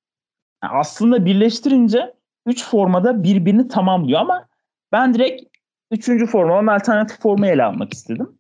Yani 0.64 0.72
aslında 0.78 1.24
birleştirince 1.24 2.14
3 2.46 2.64
formada 2.64 3.22
birbirini 3.22 3.68
tamamlıyor 3.68 4.20
ama 4.20 4.48
ben 4.92 5.14
direkt 5.14 5.42
3. 5.90 6.26
forma, 6.26 6.72
alternatif 6.72 7.20
formayı 7.20 7.52
ele 7.52 7.64
almak 7.64 7.92
istedim. 7.92 8.38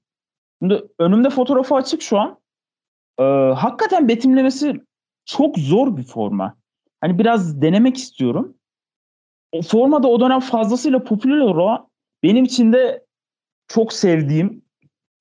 Şimdi 0.64 0.84
önümde 0.98 1.30
fotoğrafı 1.30 1.74
açık 1.74 2.02
şu 2.02 2.18
an. 2.18 2.38
Ee, 3.18 3.22
hakikaten 3.56 4.08
betimlemesi 4.08 4.80
çok 5.24 5.58
zor 5.58 5.96
bir 5.96 6.02
forma. 6.02 6.56
Hani 7.00 7.18
biraz 7.18 7.62
denemek 7.62 7.96
istiyorum. 7.96 8.56
O 9.52 9.62
formada 9.62 10.08
o 10.08 10.20
dönem 10.20 10.40
fazlasıyla 10.40 11.04
popüler 11.04 11.38
olan 11.38 11.88
benim 12.22 12.44
için 12.44 12.72
de 12.72 13.06
çok 13.68 13.92
sevdiğim 13.92 14.64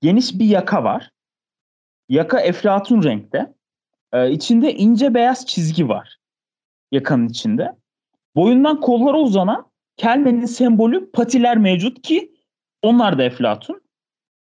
geniş 0.02 0.40
bir 0.40 0.46
yaka 0.46 0.84
var. 0.84 1.12
Yaka 2.10 2.40
eflatun 2.40 3.04
renkte. 3.04 3.54
Ee, 4.14 4.32
içinde 4.32 4.74
ince 4.74 5.14
beyaz 5.14 5.46
çizgi 5.46 5.90
var. 5.90 6.18
Yakanın 6.92 7.28
içinde. 7.28 7.76
Boyundan 8.36 8.80
kollara 8.80 9.18
uzanan 9.18 9.72
kelmenin 9.98 10.46
sembolü 10.46 11.12
patiler 11.12 11.58
mevcut 11.58 12.02
ki 12.02 12.36
onlar 12.82 13.18
da 13.18 13.24
eflatun. 13.24 13.83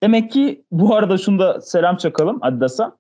Demek 0.03 0.31
ki 0.33 0.65
bu 0.71 0.95
arada 0.95 1.19
şunu 1.19 1.39
da 1.39 1.61
selam 1.61 1.97
çakalım 1.97 2.39
Adidas'a. 2.43 2.99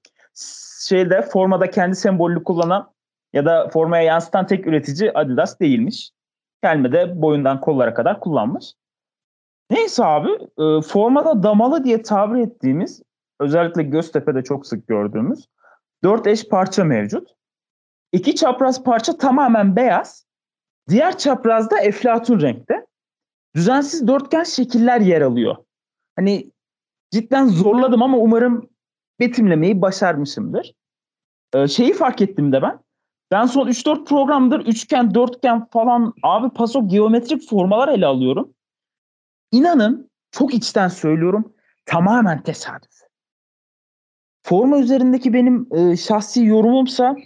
Şeyde 0.89 1.23
formada 1.23 1.71
kendi 1.71 1.97
sembolünü 1.97 2.45
kullanan 2.45 2.93
ya 3.33 3.45
da 3.47 3.69
formaya 3.69 4.03
yansıtan 4.03 4.47
tek 4.47 4.67
üretici 4.67 5.13
Adidas 5.13 5.61
değilmiş. 5.61 6.11
Kelme 6.63 6.93
de 6.93 7.23
boyundan 7.23 7.61
kollara 7.61 7.95
kadar 7.95 8.21
kullanmış. 8.21 8.75
Neyse 9.71 10.05
abi 10.05 10.31
e, 10.59 10.81
formada 10.83 11.43
damalı 11.43 11.85
diye 11.85 12.03
tabir 12.03 12.41
ettiğimiz 12.41 13.03
özellikle 13.41 13.83
Göztepe'de 13.83 14.43
çok 14.43 14.67
sık 14.67 14.89
gördüğümüz 14.89 15.49
dört 16.05 16.27
eş 16.27 16.49
parça 16.49 16.85
mevcut. 16.85 17.29
İki 18.13 18.35
çapraz 18.35 18.83
parça 18.83 19.19
tamamen 19.19 19.77
beyaz. 19.77 20.27
Diğer 20.89 21.19
çaprazda 21.19 21.81
eflatun 21.81 22.41
renkte. 22.41 22.87
Düzensiz 23.55 24.09
dörtgen 24.09 24.45
şekiller 24.45 25.01
yer 25.01 25.21
alıyor. 25.21 25.57
Hani 26.17 26.51
cidden 27.11 27.47
zorladım 27.47 28.03
ama 28.03 28.19
umarım 28.19 28.71
betimlemeyi 29.21 29.83
başarmışımdır. 29.83 30.75
Ee, 31.55 31.69
şeyi 31.69 31.93
fark 31.93 32.23
ettim 32.23 32.53
de 32.53 32.63
ben. 32.63 32.79
Ben 33.31 33.47
son 33.47 33.69
3-4 33.69 34.05
programdır 34.05 34.61
üçgen, 34.61 35.15
dörtgen 35.15 35.67
falan 35.67 36.15
abi 36.23 36.51
paso 36.51 36.89
geometrik 36.89 37.49
formalar 37.49 37.89
ele 37.89 38.07
alıyorum. 38.07 38.55
İnanın 39.53 40.11
çok 40.31 40.55
içten 40.55 40.89
söylüyorum 40.89 41.55
tamamen 41.87 42.43
tesadüf. 42.43 42.99
Forma 44.43 44.79
üzerindeki 44.79 45.33
benim 45.33 45.69
e, 45.75 45.97
şahsi 45.97 46.45
yorumumsa 46.45 47.17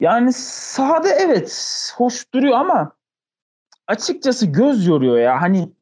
yani 0.00 0.32
sahada 0.32 1.08
evet 1.08 1.92
hoş 1.96 2.34
duruyor 2.34 2.56
ama 2.58 2.92
açıkçası 3.86 4.46
göz 4.46 4.86
yoruyor 4.86 5.18
ya. 5.18 5.42
Hani 5.42 5.72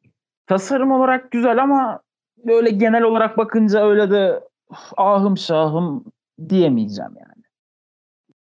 tasarım 0.47 0.91
olarak 0.91 1.31
güzel 1.31 1.63
ama 1.63 2.01
böyle 2.45 2.69
genel 2.69 3.03
olarak 3.03 3.37
bakınca 3.37 3.89
öyle 3.89 4.11
de 4.11 4.39
ahım 4.97 5.37
şahım 5.37 6.03
diyemeyeceğim 6.49 7.11
yani. 7.19 7.43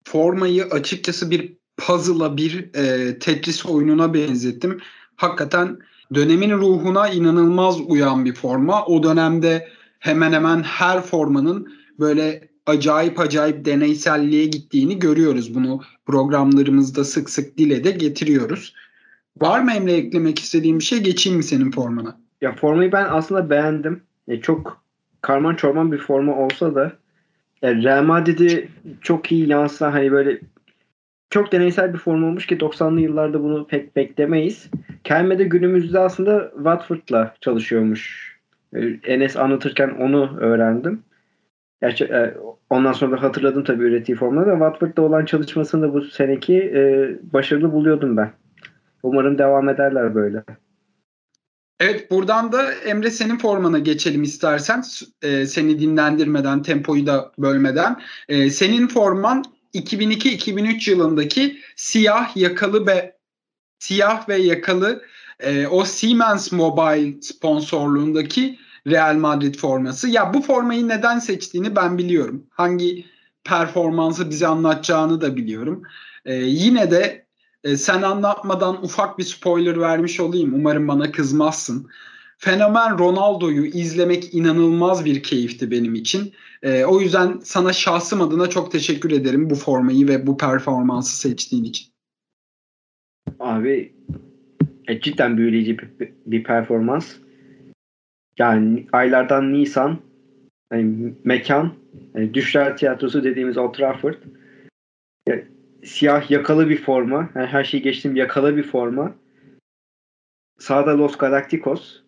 Formayı 0.04 0.66
açıkçası 0.66 1.32
bir 1.32 1.58
puzzle'a 1.78 2.38
bir 2.38 2.76
e, 2.76 3.20
Tetris 3.20 3.66
oyununa 3.66 4.14
benzettim. 4.14 4.80
Hakikaten 5.16 5.80
dönemin 6.14 6.52
ruhuna 6.52 7.10
inanılmaz 7.10 7.82
uyan 7.82 8.26
bir 8.26 8.34
forma. 8.34 8.86
O 8.86 9.04
dönemde 9.04 9.68
hemen 10.00 10.34
hemen 10.34 10.64
her 10.64 11.02
formanın 11.02 11.68
böyle 12.00 12.50
acayip 12.66 13.20
acayip 13.20 13.66
deneyselliğe 13.66 14.46
gittiğini 14.46 15.00
görüyoruz. 15.00 15.56
Bunu 15.56 15.82
programlarımızda 16.06 17.04
sık 17.04 17.30
sık 17.30 17.58
dile 17.58 17.84
de 17.84 17.92
getiriyoruz. 17.92 18.74
Var 19.42 19.60
mı 19.60 19.74
Emre 19.74 19.94
eklemek 19.94 20.40
istediğin 20.40 20.80
bir 20.80 20.84
şey? 20.84 21.00
Geçeyim 21.00 21.38
mi 21.38 21.44
senin 21.44 21.72
formana? 21.72 22.25
Ya 22.42 22.56
formayı 22.56 22.92
ben 22.92 23.06
aslında 23.10 23.50
beğendim. 23.50 24.04
E, 24.28 24.42
çok 24.42 24.84
karman 25.22 25.56
çorman 25.56 25.92
bir 25.92 25.98
forma 25.98 26.38
olsa 26.38 26.76
da 26.76 26.92
yani 27.62 27.84
Real 27.84 28.04
Madrid'i 28.04 28.70
çok 29.02 29.32
iyi 29.32 29.50
yansıtan 29.50 29.92
hani 29.92 30.12
böyle 30.12 30.40
çok 31.30 31.52
deneysel 31.52 31.94
bir 31.94 32.00
form 32.00 32.24
olmuş 32.24 32.48
ki 32.48 32.58
90'lı 32.58 33.02
yıllarda 33.02 33.44
bunu 33.44 33.68
pek 33.68 33.96
beklemeyiz. 33.96 34.70
Kelme 35.04 35.40
de 35.40 35.44
günümüzde 35.44 36.00
aslında 36.00 36.52
Watford'la 36.56 37.36
çalışıyormuş. 37.42 38.36
E, 38.74 38.80
Enes 39.04 39.38
anlatırken 39.38 39.90
onu 39.90 40.38
öğrendim. 40.40 41.04
Gerçi 41.82 42.06
e, 42.06 42.34
ondan 42.70 42.92
sonra 42.92 43.18
da 43.18 43.24
hatırladım 43.24 43.64
tabii 43.64 43.84
ürettiği 43.84 44.18
formları 44.18 44.48
da 44.48 44.52
Watford'da 44.52 45.02
olan 45.02 45.26
çalışmasını 45.26 45.82
da 45.82 45.94
bu 45.94 46.02
seneki 46.02 46.58
e, 46.60 47.10
başarılı 47.34 47.72
buluyordum 47.72 48.18
ben. 48.18 48.32
Umarım 49.04 49.38
devam 49.38 49.70
ederler 49.70 50.16
böyle. 50.16 50.44
Evet 51.80 52.12
buradan 52.12 52.52
da 52.52 52.74
Emre 52.74 53.12
senin 53.12 53.38
formana 53.38 53.80
geçelim 53.80 54.24
istersen. 54.24 54.84
E, 55.22 55.46
seni 55.46 55.80
dinlendirmeden, 55.80 56.62
tempoyu 56.62 57.06
da 57.06 57.32
bölmeden. 57.38 58.02
E, 58.30 58.50
senin 58.50 58.88
forman 58.88 59.44
2002-2003 59.74 60.90
yılındaki 60.90 61.60
siyah 61.76 62.38
yakalı 62.38 62.88
ve 62.88 63.18
siyah 63.80 64.30
ve 64.30 64.38
yakalı 64.38 65.02
e, 65.40 65.68
o 65.68 65.86
Siemens 65.86 66.52
Mobile 66.52 67.22
sponsorluğundaki 67.22 68.60
Real 68.88 69.16
Madrid 69.16 69.56
forması. 69.56 70.10
Ya 70.10 70.34
bu 70.34 70.42
formayı 70.42 70.88
neden 70.88 71.20
seçtiğini 71.20 71.76
ben 71.76 71.98
biliyorum. 71.98 72.48
Hangi 72.50 73.06
performansı 73.44 74.30
bize 74.30 74.48
anlatacağını 74.48 75.22
da 75.22 75.36
biliyorum. 75.36 75.84
E, 76.26 76.36
yine 76.36 76.92
de 76.92 77.25
e, 77.66 77.78
sen 77.78 78.02
anlatmadan 78.02 78.84
ufak 78.84 79.18
bir 79.18 79.24
spoiler 79.24 79.80
vermiş 79.80 80.20
olayım. 80.20 80.54
Umarım 80.54 80.88
bana 80.88 81.12
kızmazsın. 81.12 81.90
Fenomen 82.38 83.00
Ronaldo'yu 83.00 83.66
izlemek 83.66 84.34
inanılmaz 84.34 85.06
bir 85.06 85.24
keyifti 85.24 85.72
benim 85.72 85.96
için. 85.96 86.34
E, 86.64 86.86
o 86.86 87.02
yüzden 87.02 87.40
sana 87.44 87.74
şahsım 87.74 88.22
adına 88.22 88.50
çok 88.50 88.72
teşekkür 88.72 89.12
ederim 89.12 89.50
bu 89.50 89.56
formayı 89.56 90.08
ve 90.08 90.28
bu 90.28 90.38
performansı 90.38 91.20
seçtiğin 91.20 91.64
için. 91.64 91.88
Abi 93.40 93.94
e, 94.88 95.02
cidden 95.02 95.38
büyüleyici 95.38 95.78
bir, 95.80 96.14
bir 96.26 96.44
performans. 96.44 97.16
Yani 98.38 98.88
aylardan 98.92 99.54
Nisan 99.54 100.00
yani 100.74 101.14
mekan 101.24 101.74
yani 102.16 102.34
Düşler 102.34 102.78
Tiyatrosu 102.78 103.24
dediğimiz 103.24 103.58
Old 103.58 103.74
Trafford 103.74 104.16
siyah 105.86 106.32
yakalı 106.32 106.70
bir 106.70 106.78
forma. 106.78 107.30
Yani 107.36 107.48
her 107.48 107.64
şeyi 107.64 107.84
geçtim 107.84 108.16
yakalı 108.16 108.58
bir 108.58 108.64
forma. 108.64 109.16
Sağda 110.60 110.98
Los 110.98 111.18
Galacticos. 111.18 112.02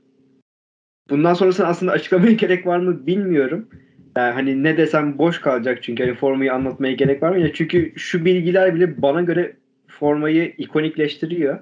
Bundan 1.09 1.33
sonrasını 1.33 1.67
aslında 1.67 1.91
açıklamaya 1.91 2.31
gerek 2.33 2.67
var 2.67 2.77
mı 2.77 3.07
bilmiyorum. 3.07 3.69
Yani 4.17 4.33
hani 4.33 4.63
ne 4.63 4.77
desem 4.77 5.17
boş 5.17 5.41
kalacak 5.41 5.83
çünkü 5.83 6.03
hani 6.03 6.15
formayı 6.15 6.53
anlatmaya 6.53 6.93
gerek 6.93 7.23
var 7.23 7.31
mı? 7.31 7.39
Ya 7.39 7.53
çünkü 7.53 7.93
şu 7.95 8.25
bilgiler 8.25 8.75
bile 8.75 9.01
bana 9.01 9.21
göre 9.21 9.55
formayı 9.87 10.53
ikonikleştiriyor. 10.57 11.59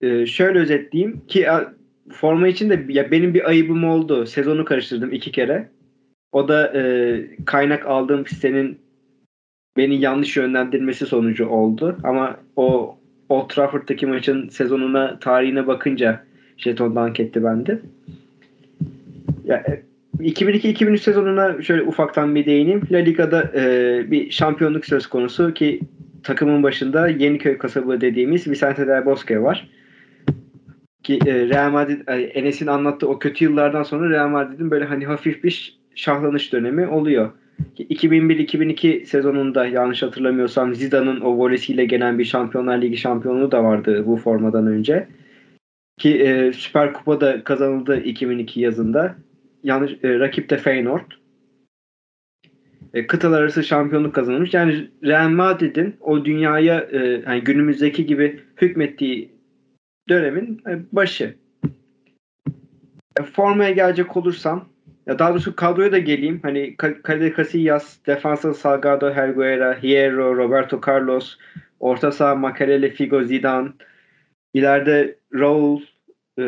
Ee, 0.00 0.26
şöyle 0.26 0.58
özetleyeyim 0.58 1.26
ki 1.26 1.46
forma 2.10 2.48
için 2.48 2.70
de 2.70 2.86
ya 2.88 3.10
benim 3.10 3.34
bir 3.34 3.48
ayıbım 3.48 3.84
oldu. 3.84 4.26
Sezonu 4.26 4.64
karıştırdım 4.64 5.12
iki 5.12 5.32
kere. 5.32 5.68
O 6.32 6.48
da 6.48 6.72
e, 6.78 6.82
kaynak 7.44 7.86
aldığım 7.86 8.26
sitenin 8.26 8.81
beni 9.76 10.00
yanlış 10.00 10.36
yönlendirmesi 10.36 11.06
sonucu 11.06 11.46
oldu. 11.46 11.96
Ama 12.02 12.36
o 12.56 12.96
Old 13.28 13.48
Trafford'daki 13.48 14.06
maçın 14.06 14.48
sezonuna, 14.48 15.18
tarihine 15.18 15.66
bakınca 15.66 16.24
jeton 16.56 16.96
dank 16.96 17.20
etti 17.20 17.44
bende. 17.44 17.80
Ya, 19.44 19.64
2002-2003 20.18 20.94
e, 20.94 20.98
sezonuna 20.98 21.62
şöyle 21.62 21.82
ufaktan 21.82 22.34
bir 22.34 22.46
değineyim. 22.46 22.82
La 22.90 22.98
Liga'da 22.98 23.52
e, 23.54 24.10
bir 24.10 24.30
şampiyonluk 24.30 24.86
söz 24.86 25.06
konusu 25.06 25.54
ki 25.54 25.80
takımın 26.22 26.62
başında 26.62 27.08
Yeniköy 27.08 27.58
kasabı 27.58 28.00
dediğimiz 28.00 28.48
Vicente 28.48 28.86
del 28.86 29.06
Bosque 29.06 29.42
var. 29.42 29.68
Ki 31.02 31.18
e, 31.26 31.48
Real 31.48 31.70
Madrid 31.70 32.08
e, 32.08 32.12
Enes'in 32.12 32.66
anlattığı 32.66 33.08
o 33.08 33.18
kötü 33.18 33.44
yıllardan 33.44 33.82
sonra 33.82 34.10
Real 34.10 34.28
Madrid'in 34.28 34.70
böyle 34.70 34.84
hani 34.84 35.06
hafif 35.06 35.44
bir 35.44 35.80
şahlanış 35.94 36.52
dönemi 36.52 36.86
oluyor. 36.86 37.30
2001-2002 37.78 39.04
sezonunda 39.06 39.66
yanlış 39.66 40.02
hatırlamıyorsam 40.02 40.74
Zidane'ın 40.74 41.20
o 41.20 41.38
volesiyle 41.38 41.84
gelen 41.84 42.18
bir 42.18 42.24
Şampiyonlar 42.24 42.82
Ligi 42.82 42.96
şampiyonluğu 42.96 43.52
da 43.52 43.64
vardı 43.64 44.06
bu 44.06 44.16
formadan 44.16 44.66
önce. 44.66 45.08
Ki 45.98 46.18
e, 46.22 46.52
Süper 46.52 46.92
Kupa 46.92 47.20
da 47.20 47.44
kazanıldı 47.44 48.00
2002 48.00 48.60
yazında. 48.60 49.14
Yanlış 49.64 49.92
e, 49.92 50.18
rakip 50.18 50.50
de 50.50 50.56
Feyenoord. 50.56 51.12
e, 52.94 53.06
kıtalar 53.06 53.42
arası 53.42 53.64
şampiyonluk 53.64 54.14
kazanmış. 54.14 54.54
Yani 54.54 54.90
Real 55.04 55.28
Madrid'in 55.28 55.96
o 56.00 56.24
dünyaya 56.24 56.80
e, 56.92 56.98
yani 57.26 57.40
günümüzdeki 57.40 58.06
gibi 58.06 58.40
hükmettiği 58.60 59.32
dönemin 60.08 60.62
e, 60.68 60.78
başı. 60.92 61.36
E, 63.20 63.22
formaya 63.22 63.70
gelecek 63.70 64.16
olursam 64.16 64.71
ya 65.06 65.18
daha 65.18 65.30
doğrusu 65.30 65.56
kadroya 65.56 65.92
da 65.92 65.98
geleyim. 65.98 66.40
Hani 66.42 66.76
kalede 66.76 67.34
Casillas, 67.36 67.96
defansa 68.06 68.54
Salgado, 68.54 69.10
Herguera, 69.10 69.82
Hierro, 69.82 70.36
Roberto 70.36 70.80
Carlos, 70.86 71.38
orta 71.80 72.12
saha 72.12 72.34
Makelele, 72.34 72.90
Figo, 72.90 73.22
Zidane, 73.22 73.68
ileride 74.54 75.16
Raul 75.34 75.80
e, 76.38 76.44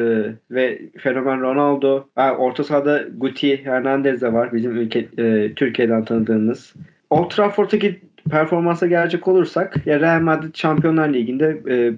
ve 0.50 0.80
fenomen 0.99 1.40
Ronaldo. 1.40 2.08
Ha, 2.14 2.37
orta 2.37 2.64
sahada 2.64 3.04
Guti 3.16 3.64
Hernandez 3.64 4.23
de 4.23 4.32
var. 4.32 4.52
Bizim 4.52 4.76
ülke 4.76 5.08
e, 5.18 5.54
Türkiye'den 5.54 6.04
tanıdığımız. 6.04 6.75
Old 7.11 7.30
Trafford'daki 7.30 8.00
performansa 8.30 8.87
gelecek 8.87 9.28
olursak 9.28 9.87
ya 9.87 10.00
Real 10.00 10.20
Madrid 10.20 10.54
Şampiyonlar 10.54 11.14
Ligi'nde 11.14 11.62
e, 11.68 11.94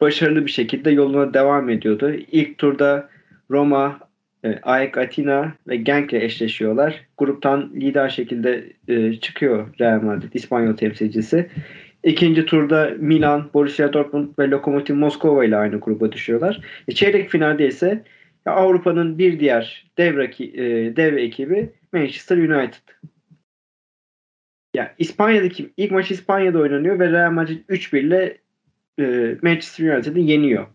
başarılı 0.00 0.46
bir 0.46 0.50
şekilde 0.50 0.90
yoluna 0.90 1.34
devam 1.34 1.68
ediyordu. 1.68 2.12
İlk 2.32 2.58
turda 2.58 3.08
Roma, 3.50 4.00
e, 4.44 4.58
Atina 4.96 5.54
ve 5.68 5.76
Genk 5.76 6.12
ile 6.12 6.24
eşleşiyorlar. 6.24 7.04
Gruptan 7.18 7.70
lider 7.74 8.08
şekilde 8.08 8.72
e, 8.88 9.12
çıkıyor 9.12 9.74
Real 9.80 10.02
Madrid, 10.02 10.32
İspanyol 10.32 10.76
temsilcisi. 10.76 11.50
İkinci 12.04 12.46
turda 12.46 12.90
Milan, 12.98 13.50
Borussia 13.54 13.92
Dortmund 13.92 14.28
ve 14.38 14.50
Lokomotiv 14.50 14.94
Moskova 14.94 15.44
ile 15.44 15.56
aynı 15.56 15.80
gruba 15.80 16.12
düşüyorlar. 16.12 16.60
E, 16.88 16.92
çeyrek 16.92 17.30
finalde 17.30 17.66
ise 17.66 18.04
Avrupa'nın 18.46 19.18
bir 19.18 19.40
diğer 19.40 19.90
dev, 19.98 20.16
raki, 20.16 20.44
e, 20.44 20.96
dev 20.96 21.16
ekibi 21.16 21.70
Manchester 21.92 22.36
United. 22.36 22.82
Ya 24.74 24.94
İspanya'daki 24.98 25.70
ilk 25.76 25.90
maç 25.90 26.10
İspanya'da 26.10 26.58
oynanıyor 26.58 26.98
ve 26.98 27.12
Real 27.12 27.30
Madrid 27.30 27.68
3-1 27.68 27.98
ile 27.98 28.38
e, 29.00 29.36
Manchester 29.42 29.94
United'ı 29.94 30.18
yeniyor. 30.18 30.66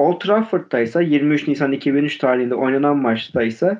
Old 0.00 0.20
Trafford'da 0.20 0.80
ise 0.80 1.04
23 1.04 1.48
Nisan 1.48 1.72
2003 1.72 2.18
tarihinde 2.18 2.54
oynanan 2.54 2.96
maçta 2.96 3.42
ise 3.42 3.78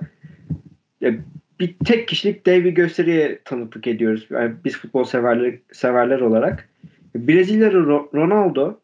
bir 1.60 1.76
tek 1.84 2.08
kişilik 2.08 2.46
dev 2.46 2.66
gösteriye 2.66 3.38
tanıklık 3.44 3.86
ediyoruz. 3.86 4.26
Yani 4.30 4.54
biz 4.64 4.78
futbol 4.78 5.04
severler, 5.04 5.54
severler 5.72 6.20
olarak. 6.20 6.68
Brezilyalı 7.14 7.86
Ronaldo 8.14 8.80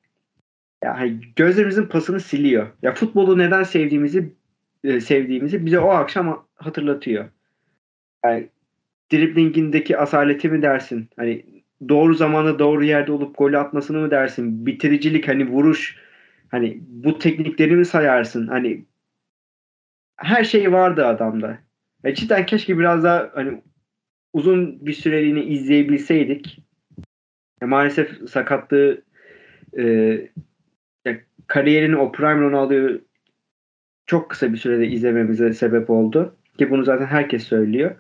yani 0.85 1.21
gözlerimizin 1.37 1.87
pasını 1.87 2.21
siliyor. 2.21 2.67
Ya 2.83 2.95
futbolu 2.95 3.39
neden 3.39 3.63
sevdiğimizi 3.63 4.33
e, 4.85 5.01
sevdiğimizi 5.01 5.67
bize 5.67 5.79
o 5.79 5.89
akşam 5.89 6.47
hatırlatıyor. 6.55 7.25
Yani 8.25 8.49
driblingindeki 9.13 9.99
asaleti 9.99 10.49
mi 10.49 10.63
dersin? 10.63 11.09
Hani 11.17 11.45
doğru 11.89 12.15
zamanda 12.15 12.59
doğru 12.59 12.85
yerde 12.85 13.13
olup 13.13 13.39
gol 13.39 13.53
atmasını 13.53 13.99
mı 13.99 14.11
dersin? 14.11 14.67
Bitiricilik 14.67 15.29
hani 15.29 15.49
vuruş 15.49 16.06
Hani 16.51 16.81
bu 16.89 17.19
teknikleri 17.19 17.77
mi 17.77 17.85
sayarsın? 17.85 18.47
Hani 18.47 18.85
her 20.17 20.45
şey 20.45 20.73
vardı 20.73 21.07
adamda. 21.07 21.59
Ya 22.05 22.15
cidden 22.15 22.47
keşke 22.47 22.79
biraz 22.79 23.05
daha 23.05 23.31
hani 23.35 23.63
uzun 24.33 24.87
bir 24.87 24.93
süreliğine 24.93 25.45
izleyebilseydik. 25.45 26.59
Ya 27.61 27.69
maalesef 27.69 28.31
sakatlığı 28.31 29.03
e, 29.79 29.85
ya 31.05 31.19
kariyerini 31.47 31.97
o 31.97 32.13
Prime 32.13 32.41
Ronaldo'yu 32.41 33.05
çok 34.07 34.31
kısa 34.31 34.53
bir 34.53 34.59
sürede 34.59 34.87
izlememize 34.87 35.53
sebep 35.53 35.91
oldu. 35.91 36.37
Ki 36.59 36.71
bunu 36.71 36.85
zaten 36.85 37.07
herkes 37.07 37.43
söylüyor. 37.43 37.97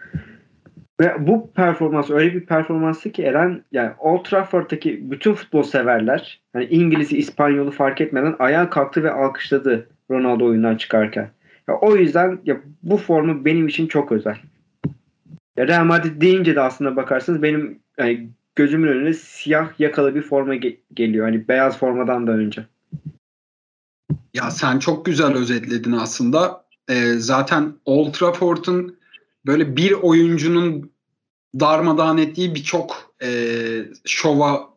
Ve 1.00 1.26
bu 1.26 1.52
performans 1.52 2.10
öyle 2.10 2.34
bir 2.34 2.46
performansı 2.46 3.12
ki 3.12 3.22
Eren 3.22 3.64
yani 3.72 3.90
Old 3.98 4.24
Trafford'daki 4.24 5.10
bütün 5.10 5.34
futbol 5.34 5.62
severler 5.62 6.40
hani 6.52 6.64
İngiliz'i 6.64 7.16
İspanyolu 7.16 7.70
fark 7.70 8.00
etmeden 8.00 8.36
ayağa 8.38 8.70
kalktı 8.70 9.02
ve 9.02 9.12
alkışladı 9.12 9.88
Ronaldo 10.10 10.44
oyundan 10.44 10.76
çıkarken. 10.76 11.30
Ya 11.68 11.74
o 11.80 11.96
yüzden 11.96 12.38
ya 12.44 12.60
bu 12.82 12.96
formu 12.96 13.44
benim 13.44 13.68
için 13.68 13.86
çok 13.86 14.12
özel. 14.12 14.36
Ya 15.56 15.68
Real 15.68 15.84
Madrid 15.84 16.20
deyince 16.20 16.56
de 16.56 16.60
aslında 16.60 16.96
bakarsınız 16.96 17.42
benim 17.42 17.78
yani 17.98 18.28
gözümün 18.56 18.88
önüne 18.88 19.14
siyah 19.14 19.80
yakalı 19.80 20.14
bir 20.14 20.22
forma 20.22 20.56
ge- 20.56 20.76
geliyor. 20.94 21.26
Hani 21.26 21.48
beyaz 21.48 21.78
formadan 21.78 22.26
da 22.26 22.32
önce. 22.32 22.66
Ya 24.34 24.50
sen 24.50 24.78
çok 24.78 25.06
güzel 25.06 25.34
özetledin 25.34 25.92
aslında. 25.92 26.66
Ee, 26.88 27.12
zaten 27.18 27.72
Old 27.84 28.12
Trafford'un 28.12 28.95
böyle 29.46 29.76
bir 29.76 29.92
oyuncunun 29.92 30.90
darmadağın 31.60 32.18
ettiği 32.18 32.54
birçok 32.54 33.14
e, 33.22 33.30
şova 34.04 34.74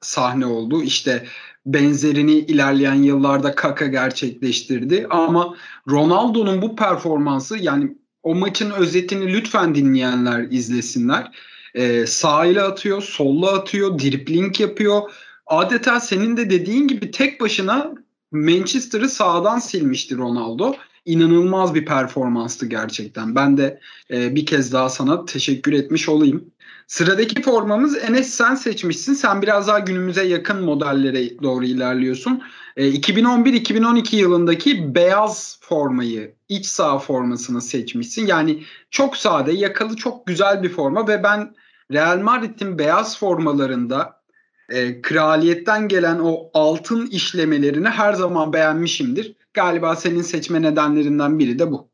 sahne 0.00 0.46
oldu. 0.46 0.82
İşte 0.82 1.26
benzerini 1.66 2.32
ilerleyen 2.32 2.94
yıllarda 2.94 3.54
Kaka 3.54 3.86
gerçekleştirdi. 3.86 5.06
Ama 5.10 5.56
Ronaldo'nun 5.90 6.62
bu 6.62 6.76
performansı 6.76 7.58
yani 7.58 7.96
o 8.22 8.34
maçın 8.34 8.70
özetini 8.70 9.32
lütfen 9.32 9.74
dinleyenler 9.74 10.46
izlesinler. 10.50 11.30
E, 11.74 12.06
sağıyla 12.06 12.68
atıyor, 12.68 13.02
solla 13.02 13.52
atıyor, 13.52 13.98
dripling 13.98 14.60
yapıyor. 14.60 15.02
Adeta 15.46 16.00
senin 16.00 16.36
de 16.36 16.50
dediğin 16.50 16.88
gibi 16.88 17.10
tek 17.10 17.40
başına 17.40 17.94
Manchester'ı 18.32 19.08
sağdan 19.08 19.58
silmişti 19.58 20.16
Ronaldo 20.16 20.74
inanılmaz 21.04 21.74
bir 21.74 21.84
performanstı 21.84 22.66
gerçekten. 22.66 23.34
Ben 23.34 23.56
de 23.56 23.80
e, 24.10 24.34
bir 24.34 24.46
kez 24.46 24.72
daha 24.72 24.88
sana 24.88 25.24
teşekkür 25.24 25.72
etmiş 25.72 26.08
olayım. 26.08 26.50
Sıradaki 26.86 27.42
formamız 27.42 27.96
Enes 27.96 28.30
sen 28.30 28.54
seçmişsin. 28.54 29.14
Sen 29.14 29.42
biraz 29.42 29.68
daha 29.68 29.78
günümüze 29.78 30.24
yakın 30.24 30.62
modellere 30.62 31.42
doğru 31.42 31.64
ilerliyorsun. 31.64 32.42
E, 32.76 32.88
2011-2012 32.88 34.16
yılındaki 34.16 34.94
beyaz 34.94 35.58
formayı, 35.60 36.34
iç 36.48 36.66
saha 36.66 36.98
formasını 36.98 37.62
seçmişsin. 37.62 38.26
Yani 38.26 38.62
çok 38.90 39.16
sade, 39.16 39.52
yakalı 39.52 39.96
çok 39.96 40.26
güzel 40.26 40.62
bir 40.62 40.68
forma 40.68 41.08
ve 41.08 41.22
ben 41.22 41.54
Real 41.92 42.18
Madrid'in 42.18 42.78
beyaz 42.78 43.18
formalarında 43.18 44.20
e, 44.68 45.02
kraliyetten 45.02 45.88
gelen 45.88 46.18
o 46.18 46.50
altın 46.54 47.06
işlemelerini 47.06 47.88
her 47.88 48.12
zaman 48.12 48.52
beğenmişimdir. 48.52 49.36
Galiba 49.54 49.96
senin 49.96 50.22
seçme 50.22 50.62
nedenlerinden 50.62 51.38
biri 51.38 51.58
de 51.58 51.70
bu. 51.70 51.90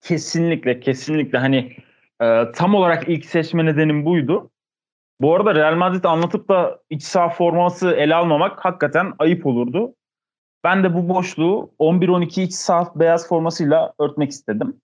Kesinlikle, 0.00 0.80
kesinlikle. 0.80 1.38
Hani 1.38 1.76
e, 2.22 2.52
tam 2.52 2.74
olarak 2.74 3.08
ilk 3.08 3.24
seçme 3.24 3.64
nedenim 3.64 4.04
buydu. 4.04 4.50
Bu 5.20 5.34
arada 5.34 5.54
Real 5.54 5.76
Madrid 5.76 6.04
anlatıp 6.04 6.48
da 6.48 6.80
iç 6.90 7.02
saha 7.02 7.28
forması 7.28 7.90
ele 7.90 8.14
almamak 8.14 8.64
hakikaten 8.64 9.12
ayıp 9.18 9.46
olurdu. 9.46 9.94
Ben 10.64 10.84
de 10.84 10.94
bu 10.94 11.08
boşluğu 11.08 11.74
11-12 11.78 12.42
iç 12.42 12.54
saha 12.54 12.92
beyaz 12.94 13.28
formasıyla 13.28 13.94
örtmek 13.98 14.30
istedim. 14.30 14.80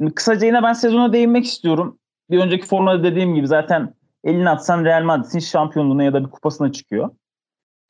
Şimdi 0.00 0.14
kısaca 0.14 0.46
yine 0.46 0.62
ben 0.62 0.72
sezona 0.72 1.12
değinmek 1.12 1.44
istiyorum. 1.44 1.98
Bir 2.30 2.38
önceki 2.38 2.66
formada 2.66 3.04
dediğim 3.04 3.34
gibi 3.34 3.46
zaten 3.46 3.94
elini 4.24 4.50
atsan 4.50 4.84
Real 4.84 5.02
Madrid'in 5.02 5.38
şampiyonluğuna 5.38 6.04
ya 6.04 6.12
da 6.12 6.24
bir 6.24 6.30
kupasına 6.30 6.72
çıkıyor. 6.72 7.10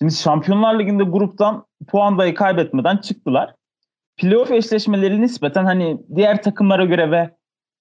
Şimdi 0.00 0.14
Şampiyonlar 0.14 0.78
Ligi'nde 0.78 1.04
gruptan 1.04 1.66
puan 1.88 2.18
dahi 2.18 2.34
kaybetmeden 2.34 2.96
çıktılar. 2.96 3.54
Playoff 4.16 4.50
eşleşmeleri 4.50 5.20
nispeten 5.20 5.64
hani 5.64 6.00
diğer 6.16 6.42
takımlara 6.42 6.84
göre 6.84 7.10
ve 7.10 7.30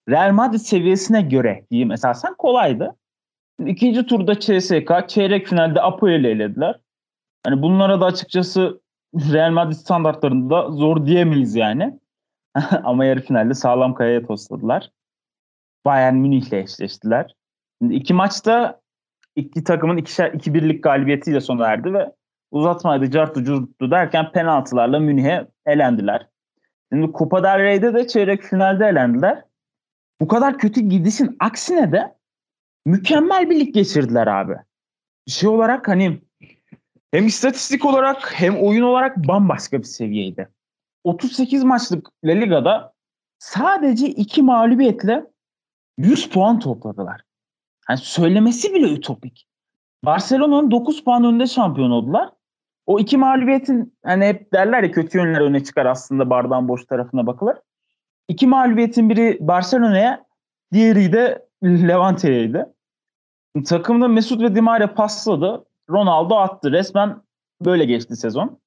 Real 0.10 0.32
Madrid 0.32 0.60
seviyesine 0.60 1.22
göre 1.22 1.66
diyeyim 1.72 1.92
esasen 1.92 2.36
kolaydı. 2.36 2.96
İkinci 3.66 4.06
turda 4.06 4.40
CSK, 4.40 5.10
çeyrek 5.10 5.48
finalde 5.48 5.82
Apoel'i 5.82 6.28
elediler. 6.28 6.80
Hani 7.46 7.62
bunlara 7.62 8.02
da 8.02 8.06
açıkçası 8.06 8.82
Real 9.16 9.52
Madrid 9.52 9.76
standartlarında 9.76 10.72
zor 10.72 11.06
diyemeyiz 11.06 11.56
yani. 11.56 12.00
Ama 12.84 13.06
yarı 13.06 13.22
finalde 13.22 13.54
sağlam 13.54 13.94
kayaya 13.94 14.28
tosladılar. 14.28 14.92
Bayern 15.86 16.16
Münih'le 16.16 16.54
eşleştiler. 16.54 17.36
Şimdi 17.82 17.94
iki 17.96 18.14
maçta 18.14 18.82
iki 19.36 19.64
takımın 19.64 19.98
ikişer, 19.98 20.32
iki 20.32 20.54
birlik 20.54 20.84
galibiyetiyle 20.84 21.42
sona 21.42 21.68
erdi 21.68 21.94
ve 21.94 22.12
uzatmaydı, 22.52 23.12
cartı 23.12 23.44
curttu 23.44 23.92
derken 23.92 24.32
penaltılarla 24.32 25.00
Münih'e 25.00 25.48
elendiler. 25.66 26.28
Şimdi 26.92 27.12
Kupa 27.12 27.44
del 27.44 27.60
Rey'de 27.60 27.94
de 27.94 28.08
çeyrek 28.08 28.44
finalde 28.44 28.86
elendiler. 28.86 29.44
Bu 30.22 30.28
kadar 30.28 30.58
kötü 30.58 30.82
gidişin 30.82 31.36
aksine 31.40 31.92
de 31.92 32.16
mükemmel 32.86 33.50
bir 33.50 33.60
lig 33.60 33.74
geçirdiler 33.74 34.28
abi. 34.28 34.56
Şey 35.28 35.50
olarak 35.50 35.88
hani 35.88 36.22
hem 37.12 37.28
istatistik 37.28 37.86
olarak 37.86 38.34
hem 38.42 38.58
oyun 38.58 38.84
olarak 38.84 39.18
bambaşka 39.18 39.78
bir 39.80 39.84
seviyeydi. 39.84 40.50
38 41.04 41.64
maçlık 41.64 42.10
La 42.24 42.32
Liga'da 42.32 42.94
sadece 43.40 44.08
iki 44.08 44.42
mağlubiyetle 44.42 45.26
100 45.98 46.30
puan 46.30 46.60
topladılar. 46.60 47.22
Yani 47.90 48.00
söylemesi 48.00 48.74
bile 48.74 48.94
ütopik. 48.94 49.48
Barcelona'nın 50.06 50.72
9 50.72 51.04
puan 51.04 51.24
önünde 51.24 51.48
şampiyon 51.48 51.92
oldular. 51.92 52.30
O 52.86 53.00
iki 53.00 53.18
mağlubiyetin 53.18 53.98
hani 54.06 54.26
hep 54.26 54.54
derler 54.54 54.84
ya 54.84 54.92
kötü 54.92 55.18
yönler 55.18 55.42
öne 55.42 55.64
çıkar 55.64 55.86
aslında 55.86 56.30
bardağın 56.30 56.68
boş 56.68 56.86
tarafına 56.86 57.28
bakılır. 57.28 57.58
İki 58.28 58.48
mağlubiyetin 58.48 59.10
biri 59.10 59.38
Barcelona'ya 59.42 60.26
Diğeri 60.74 61.14
de 61.14 61.46
Levante'ydi. 61.64 62.66
Takımda 63.66 64.08
Mesut 64.08 64.42
ve 64.42 64.56
Dimaria 64.56 64.94
pasladı. 64.94 65.66
Ronaldo 65.90 66.36
attı. 66.36 66.72
Resmen 66.72 67.22
böyle 67.62 67.86
geçti 67.86 68.16
sezon. 68.16 68.60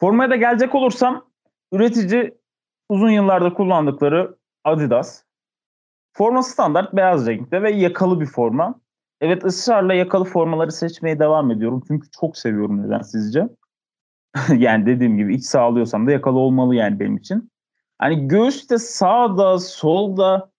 Formaya 0.00 0.30
da 0.30 0.36
gelecek 0.36 0.74
olursam 0.74 1.24
üretici 1.72 2.34
uzun 2.88 3.10
yıllarda 3.10 3.54
kullandıkları 3.54 4.36
Adidas. 4.64 5.24
Forma 6.12 6.42
standart 6.42 6.96
beyaz 6.96 7.26
renkte 7.26 7.62
ve 7.62 7.72
yakalı 7.72 8.20
bir 8.20 8.26
forma. 8.26 8.80
Evet 9.20 9.44
ısrarla 9.44 9.94
yakalı 9.94 10.24
formaları 10.24 10.72
seçmeye 10.72 11.18
devam 11.18 11.50
ediyorum. 11.50 11.82
Çünkü 11.88 12.08
çok 12.20 12.36
seviyorum 12.36 12.82
neden 12.82 13.02
sizce? 13.02 13.48
yani 14.56 14.86
dediğim 14.86 15.16
gibi 15.16 15.34
iç 15.34 15.44
sağlıyorsam 15.44 16.06
da 16.06 16.10
yakalı 16.10 16.38
olmalı 16.38 16.74
yani 16.74 17.00
benim 17.00 17.16
için. 17.16 17.50
Hani 17.98 18.28
göğüste 18.28 18.78
sağda 18.78 19.58
solda 19.58 20.50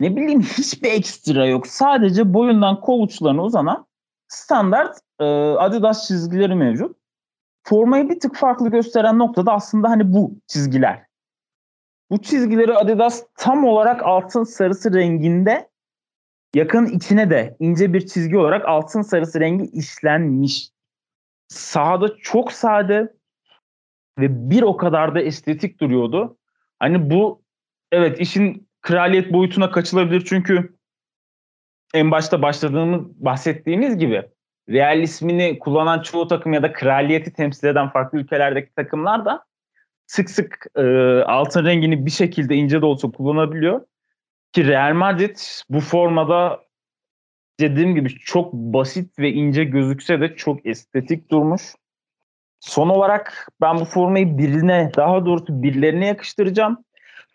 ne 0.00 0.16
bileyim 0.16 0.40
hiçbir 0.58 0.90
ekstra 0.92 1.46
yok. 1.46 1.66
Sadece 1.66 2.34
boyundan 2.34 2.80
kol 2.80 3.02
uçlarına 3.02 3.42
uzanan 3.42 3.86
standart 4.28 4.98
e, 5.20 5.24
Adidas 5.58 6.08
çizgileri 6.08 6.54
mevcut. 6.54 6.96
Formayı 7.62 8.08
bir 8.08 8.20
tık 8.20 8.36
farklı 8.36 8.70
gösteren 8.70 9.18
nokta 9.18 9.46
da 9.46 9.52
aslında 9.52 9.90
hani 9.90 10.12
bu 10.12 10.34
çizgiler. 10.46 11.06
Bu 12.10 12.22
çizgileri 12.22 12.74
Adidas 12.74 13.24
tam 13.36 13.64
olarak 13.64 14.02
altın 14.02 14.44
sarısı 14.44 14.94
renginde 14.94 15.70
yakın 16.54 16.86
içine 16.86 17.30
de 17.30 17.56
ince 17.58 17.92
bir 17.92 18.06
çizgi 18.06 18.38
olarak 18.38 18.68
altın 18.68 19.02
sarısı 19.02 19.40
rengi 19.40 19.64
işlenmiş. 19.64 20.68
Sahada 21.48 22.16
çok 22.16 22.52
sade 22.52 23.12
ve 24.18 24.50
bir 24.50 24.62
o 24.62 24.76
kadar 24.76 25.14
da 25.14 25.20
estetik 25.20 25.80
duruyordu. 25.80 26.38
Hani 26.78 27.10
bu 27.10 27.42
evet 27.92 28.20
işin 28.20 28.68
kraliyet 28.82 29.32
boyutuna 29.32 29.70
kaçılabilir 29.70 30.24
çünkü 30.24 30.76
en 31.94 32.10
başta 32.10 32.42
başladığımız 32.42 33.24
bahsettiğimiz 33.24 33.98
gibi 33.98 34.28
Real 34.68 35.02
ismini 35.02 35.58
kullanan 35.58 36.02
çoğu 36.02 36.28
takım 36.28 36.52
ya 36.52 36.62
da 36.62 36.72
kraliyeti 36.72 37.32
temsil 37.32 37.66
eden 37.66 37.88
farklı 37.88 38.18
ülkelerdeki 38.18 38.74
takımlar 38.74 39.24
da 39.24 39.44
sık 40.06 40.30
sık 40.30 40.66
e, 40.76 40.82
altın 41.22 41.64
rengini 41.64 42.06
bir 42.06 42.10
şekilde 42.10 42.54
ince 42.54 42.80
de 42.80 42.86
olsa 42.86 43.10
kullanabiliyor. 43.10 43.80
Ki 44.52 44.66
Real 44.66 44.94
Madrid 44.94 45.36
bu 45.70 45.80
formada 45.80 46.60
dediğim 47.60 47.94
gibi 47.94 48.08
çok 48.08 48.52
basit 48.52 49.18
ve 49.18 49.32
ince 49.32 49.64
gözükse 49.64 50.20
de 50.20 50.36
çok 50.36 50.66
estetik 50.66 51.30
durmuş. 51.30 51.62
Son 52.60 52.88
olarak 52.88 53.48
ben 53.60 53.76
bu 53.80 53.84
formayı 53.84 54.38
birine 54.38 54.92
daha 54.96 55.26
doğrusu 55.26 55.62
birilerine 55.62 56.06
yakıştıracağım. 56.06 56.84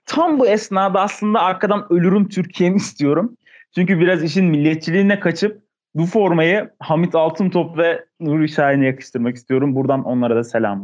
Tam 0.05 0.39
bu 0.39 0.47
esnada 0.47 1.01
aslında 1.01 1.39
arkadan 1.39 1.87
ölürüm 1.89 2.29
Türkiye'mi 2.29 2.77
istiyorum. 2.77 3.37
Çünkü 3.75 3.99
biraz 3.99 4.23
işin 4.23 4.45
milliyetçiliğine 4.45 5.19
kaçıp 5.19 5.63
bu 5.95 6.05
formayı 6.05 6.69
Hamit 6.79 7.15
Altıntop 7.15 7.77
ve 7.77 8.05
Nuri 8.19 8.49
Şahin'e 8.49 8.85
yakıştırmak 8.85 9.35
istiyorum. 9.35 9.75
Buradan 9.75 10.03
onlara 10.03 10.35
da 10.35 10.43
selam. 10.43 10.81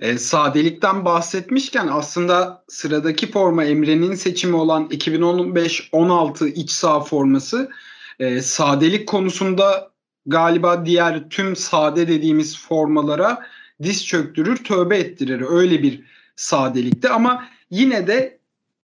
E, 0.00 0.18
sadelikten 0.18 1.04
bahsetmişken 1.04 1.88
aslında 1.92 2.64
sıradaki 2.68 3.30
forma 3.30 3.64
Emre'nin 3.64 4.14
seçimi 4.14 4.56
olan 4.56 4.86
2015-16 4.86 6.48
iç 6.48 6.70
saha 6.70 7.00
forması 7.00 7.70
e, 8.18 8.40
sadelik 8.40 9.08
konusunda 9.08 9.90
galiba 10.26 10.86
diğer 10.86 11.28
tüm 11.28 11.56
sade 11.56 12.08
dediğimiz 12.08 12.58
formalara 12.58 13.46
diz 13.82 14.06
çöktürür, 14.06 14.56
tövbe 14.56 14.98
ettirir. 14.98 15.44
Öyle 15.48 15.82
bir 15.82 16.04
sadelikte 16.36 17.08
ama 17.08 17.44
yine 17.70 18.06
de 18.06 18.38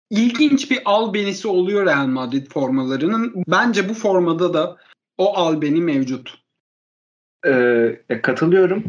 ilginç 0.09 0.71
bir 0.71 0.81
albenisi 0.85 1.47
oluyor 1.47 1.85
Real 1.85 2.07
Madrid 2.07 2.51
formalarının. 2.51 3.43
Bence 3.47 3.89
bu 3.89 3.93
formada 3.93 4.53
da 4.53 4.77
o 5.17 5.37
albeni 5.37 5.81
mevcut. 5.81 6.37
Ee, 7.47 8.21
katılıyorum. 8.23 8.83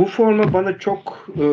Bu 0.00 0.06
forma 0.06 0.52
bana 0.52 0.78
çok 0.78 1.28
e, 1.36 1.44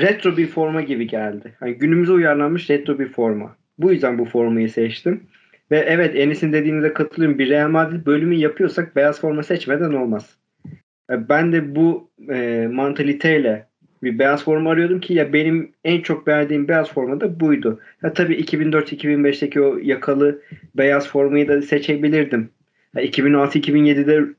retro 0.00 0.36
bir 0.36 0.46
forma 0.46 0.80
gibi 0.80 1.06
geldi. 1.06 1.54
Yani 1.60 1.74
günümüze 1.74 2.12
uyarlanmış 2.12 2.70
retro 2.70 2.98
bir 2.98 3.08
forma. 3.08 3.56
Bu 3.78 3.92
yüzden 3.92 4.18
bu 4.18 4.24
formayı 4.24 4.70
seçtim. 4.70 5.22
Ve 5.70 5.78
evet 5.78 6.16
Enis'in 6.16 6.52
dediğinize 6.52 6.92
katılıyorum. 6.92 7.38
Bir 7.38 7.50
Real 7.50 7.68
Madrid 7.68 8.06
bölümü 8.06 8.34
yapıyorsak 8.34 8.96
beyaz 8.96 9.20
forma 9.20 9.42
seçmeden 9.42 9.92
olmaz. 9.92 10.36
Ben 11.10 11.52
de 11.52 11.76
bu 11.76 12.10
e, 12.30 12.68
mantaliteyle 12.72 13.66
bir 14.02 14.18
beyaz 14.18 14.44
forma 14.44 14.70
arıyordum 14.70 15.00
ki 15.00 15.14
ya 15.14 15.32
benim 15.32 15.72
en 15.84 16.00
çok 16.00 16.26
beğendiğim 16.26 16.68
beyaz 16.68 16.92
forma 16.92 17.20
da 17.20 17.40
buydu. 17.40 17.80
Ya 18.02 18.12
tabii 18.12 18.34
2004-2005'teki 18.34 19.60
o 19.60 19.78
yakalı 19.82 20.42
beyaz 20.74 21.08
formayı 21.08 21.48
da 21.48 21.62
seçebilirdim. 21.62 22.50
2006-2007'de 22.94 24.37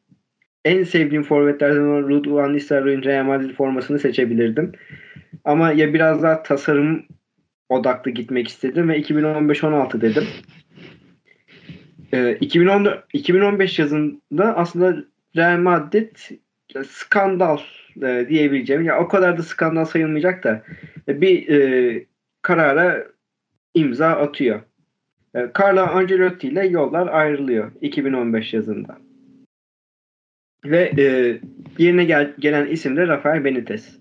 en 0.65 0.83
sevdiğim 0.83 1.23
forvetlerden 1.23 1.81
olan 1.81 2.09
Ruud 2.09 2.25
van 2.27 2.53
Nistelrooy'un 2.53 3.03
Real 3.03 3.23
Madrid 3.23 3.55
formasını 3.55 3.99
seçebilirdim. 3.99 4.71
Ama 5.45 5.71
ya 5.71 5.93
biraz 5.93 6.23
daha 6.23 6.43
tasarım 6.43 7.05
odaklı 7.69 8.11
gitmek 8.11 8.47
istedim 8.47 8.89
ve 8.89 9.01
2015-16 9.01 10.01
dedim. 10.01 10.23
Ee, 12.13 12.37
2010, 12.41 12.87
2015 13.13 13.79
yazında 13.79 14.57
aslında 14.57 15.03
Real 15.35 15.59
Madrid 15.59 16.15
skandal 16.87 17.57
e, 18.03 18.25
diyebileceğim. 18.29 18.83
Ya 18.83 18.99
o 18.99 19.07
kadar 19.07 19.37
da 19.37 19.43
skandal 19.43 19.85
sayılmayacak 19.85 20.43
da 20.43 20.63
bir 21.07 21.49
e, 21.49 22.05
karara 22.41 23.07
imza 23.73 24.09
atıyor. 24.09 24.61
E, 25.35 25.49
Carlo 25.59 25.81
Ancelotti 25.81 26.47
ile 26.47 26.67
yollar 26.67 27.07
ayrılıyor 27.07 27.71
2015 27.81 28.53
yazında. 28.53 28.97
Ve 30.65 30.91
e, 30.97 31.37
yerine 31.77 32.05
gel, 32.05 32.33
gelen 32.39 32.67
isim 32.67 32.97
de 32.97 33.07
Rafael 33.07 33.43
Benitez. 33.43 33.99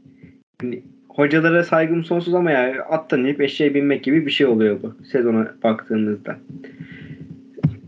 Yani, 0.63 0.83
hocalara 1.09 1.65
saygım 1.65 2.05
sonsuz 2.05 2.35
ama 2.35 2.51
yani 2.51 2.81
attan 2.81 3.21
inip 3.21 3.41
eşeğe 3.41 3.75
binmek 3.75 4.05
gibi 4.05 4.27
bir 4.27 4.31
şey 4.31 4.47
oluyor 4.47 4.83
bu 4.83 5.05
sezona 5.05 5.55
baktığımızda. 5.63 6.39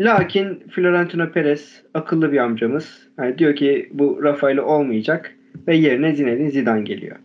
Lakin 0.00 0.62
Florentino 0.70 1.32
Perez 1.32 1.82
akıllı 1.94 2.32
bir 2.32 2.38
amcamız. 2.38 3.08
Yani 3.18 3.38
diyor 3.38 3.56
ki 3.56 3.88
bu 3.92 4.22
Rafael 4.22 4.58
olmayacak 4.58 5.34
ve 5.68 5.76
yerine 5.76 6.14
Zinedine 6.14 6.50
Zidane 6.50 6.82
geliyor. 6.82 7.16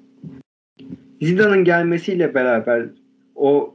Zidane'ın 1.22 1.64
gelmesiyle 1.64 2.34
beraber 2.34 2.86
o 3.36 3.75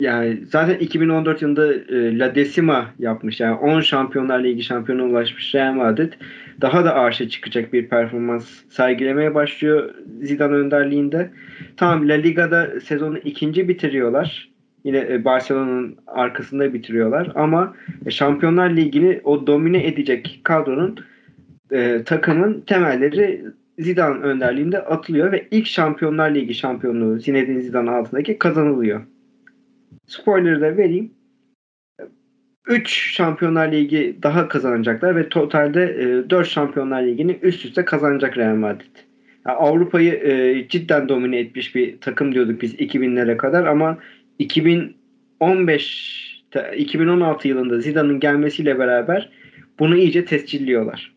yani 0.00 0.38
zaten 0.46 0.78
2014 0.78 1.42
yılında 1.42 1.74
e, 1.74 2.18
La 2.18 2.34
Decima 2.34 2.94
yapmış. 2.98 3.40
Yani 3.40 3.54
10 3.54 3.80
Şampiyonlar 3.80 4.44
Ligi 4.44 4.62
şampiyonuna 4.62 5.06
ulaşmış 5.06 5.54
Real 5.54 5.72
Madrid. 5.72 6.12
Daha 6.60 6.84
da 6.84 6.94
arşa 6.94 7.28
çıkacak 7.28 7.72
bir 7.72 7.88
performans 7.88 8.48
sergilemeye 8.70 9.34
başlıyor 9.34 9.94
Zidane 10.22 10.54
önderliğinde. 10.54 11.30
Tamam 11.76 12.08
La 12.08 12.14
Liga'da 12.14 12.80
sezonu 12.80 13.18
ikinci 13.18 13.68
bitiriyorlar. 13.68 14.50
Yine 14.84 14.98
e, 14.98 15.24
Barcelona'nın 15.24 15.96
arkasında 16.06 16.74
bitiriyorlar. 16.74 17.32
Ama 17.34 17.74
Şampiyonlar 18.08 18.70
Ligi'ni 18.70 19.20
o 19.24 19.46
domine 19.46 19.86
edecek 19.86 20.40
kadronun 20.44 20.96
e, 21.72 22.02
takımın 22.04 22.60
temelleri 22.60 23.44
Zidane 23.78 24.18
önderliğinde 24.18 24.78
atılıyor 24.78 25.32
ve 25.32 25.48
ilk 25.50 25.66
Şampiyonlar 25.66 26.34
Ligi 26.34 26.54
şampiyonluğu 26.54 27.18
Zinedine 27.18 27.60
Zidane 27.60 27.90
altındaki 27.90 28.38
kazanılıyor. 28.38 29.00
Spoiler'ı 30.06 30.60
da 30.60 30.76
vereyim. 30.76 31.10
3 32.68 33.14
Şampiyonlar 33.14 33.72
Ligi 33.72 34.18
daha 34.22 34.48
kazanacaklar 34.48 35.16
ve 35.16 35.28
totalde 35.28 35.82
e, 35.82 36.30
4 36.30 36.48
Şampiyonlar 36.48 37.02
Ligi'ni 37.02 37.38
üst 37.42 37.64
üste 37.64 37.84
kazanacak 37.84 38.38
Real 38.38 38.56
Madrid. 38.56 38.96
Yani 39.46 39.56
Avrupa'yı 39.56 40.12
e, 40.12 40.68
cidden 40.68 41.08
domine 41.08 41.38
etmiş 41.38 41.74
bir 41.74 42.00
takım 42.00 42.34
diyorduk 42.34 42.62
biz 42.62 42.74
2000'lere 42.74 43.36
kadar 43.36 43.66
ama 43.66 43.98
2015 44.38 46.24
2016 46.76 47.48
yılında 47.48 47.80
Zidane'ın 47.80 48.20
gelmesiyle 48.20 48.78
beraber 48.78 49.30
bunu 49.78 49.96
iyice 49.96 50.24
tescilliyorlar. 50.24 51.14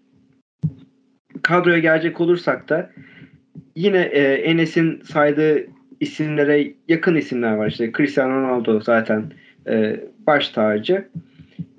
Kadroya 1.41 1.79
gelecek 1.79 2.21
olursak 2.21 2.69
da 2.69 2.91
yine 3.75 4.01
e, 4.01 4.21
Enes'in 4.21 5.01
saydığı 5.01 5.65
isimlere 5.99 6.73
yakın 6.87 7.15
isimler 7.15 7.53
var. 7.53 7.67
İşte 7.67 7.91
Cristiano 7.97 8.41
Ronaldo 8.41 8.81
zaten 8.81 9.23
e, 9.67 9.99
baş 10.27 10.49
tacı. 10.49 11.07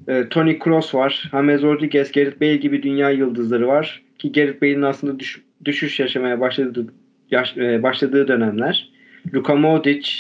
E, 0.09 0.29
Toni 0.29 0.59
Kroos 0.59 0.95
var. 0.95 1.29
James 1.33 1.63
Rodriguez, 1.63 2.13
Gareth 2.13 2.41
Bale 2.41 2.57
gibi 2.57 2.83
dünya 2.83 3.11
yıldızları 3.11 3.69
var. 3.69 4.03
Ki 4.19 4.33
Gareth 4.33 4.63
Bale'in 4.63 4.83
aslında 4.83 5.19
düş, 5.19 5.43
düşüş 5.65 6.01
yaşamaya 6.01 6.41
başladığı, 6.41 6.87
yaş, 7.31 7.57
e, 7.57 7.83
başladığı 7.83 8.29
dönemler. 8.29 8.91
Luka 9.35 9.55
Modric 9.55 10.11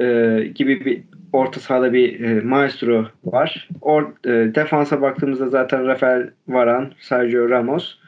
e, 0.00 0.38
gibi 0.54 0.84
bir 0.84 1.00
orta 1.32 1.60
sahada 1.60 1.92
bir 1.92 2.20
e, 2.20 2.40
maestro 2.40 3.06
var. 3.24 3.68
Or, 3.80 4.02
e, 4.24 4.54
defansa 4.54 5.02
baktığımızda 5.02 5.48
zaten 5.48 5.86
Rafael 5.86 6.30
Varan, 6.48 6.92
Sergio 7.00 7.50
Ramos. 7.50 7.98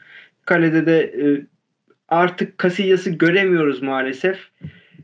Kalede 0.45 0.87
de 0.87 1.01
e, 1.01 1.25
artık 2.09 2.59
Casillas'ı 2.59 3.11
göremiyoruz 3.11 3.83
maalesef. 3.83 4.39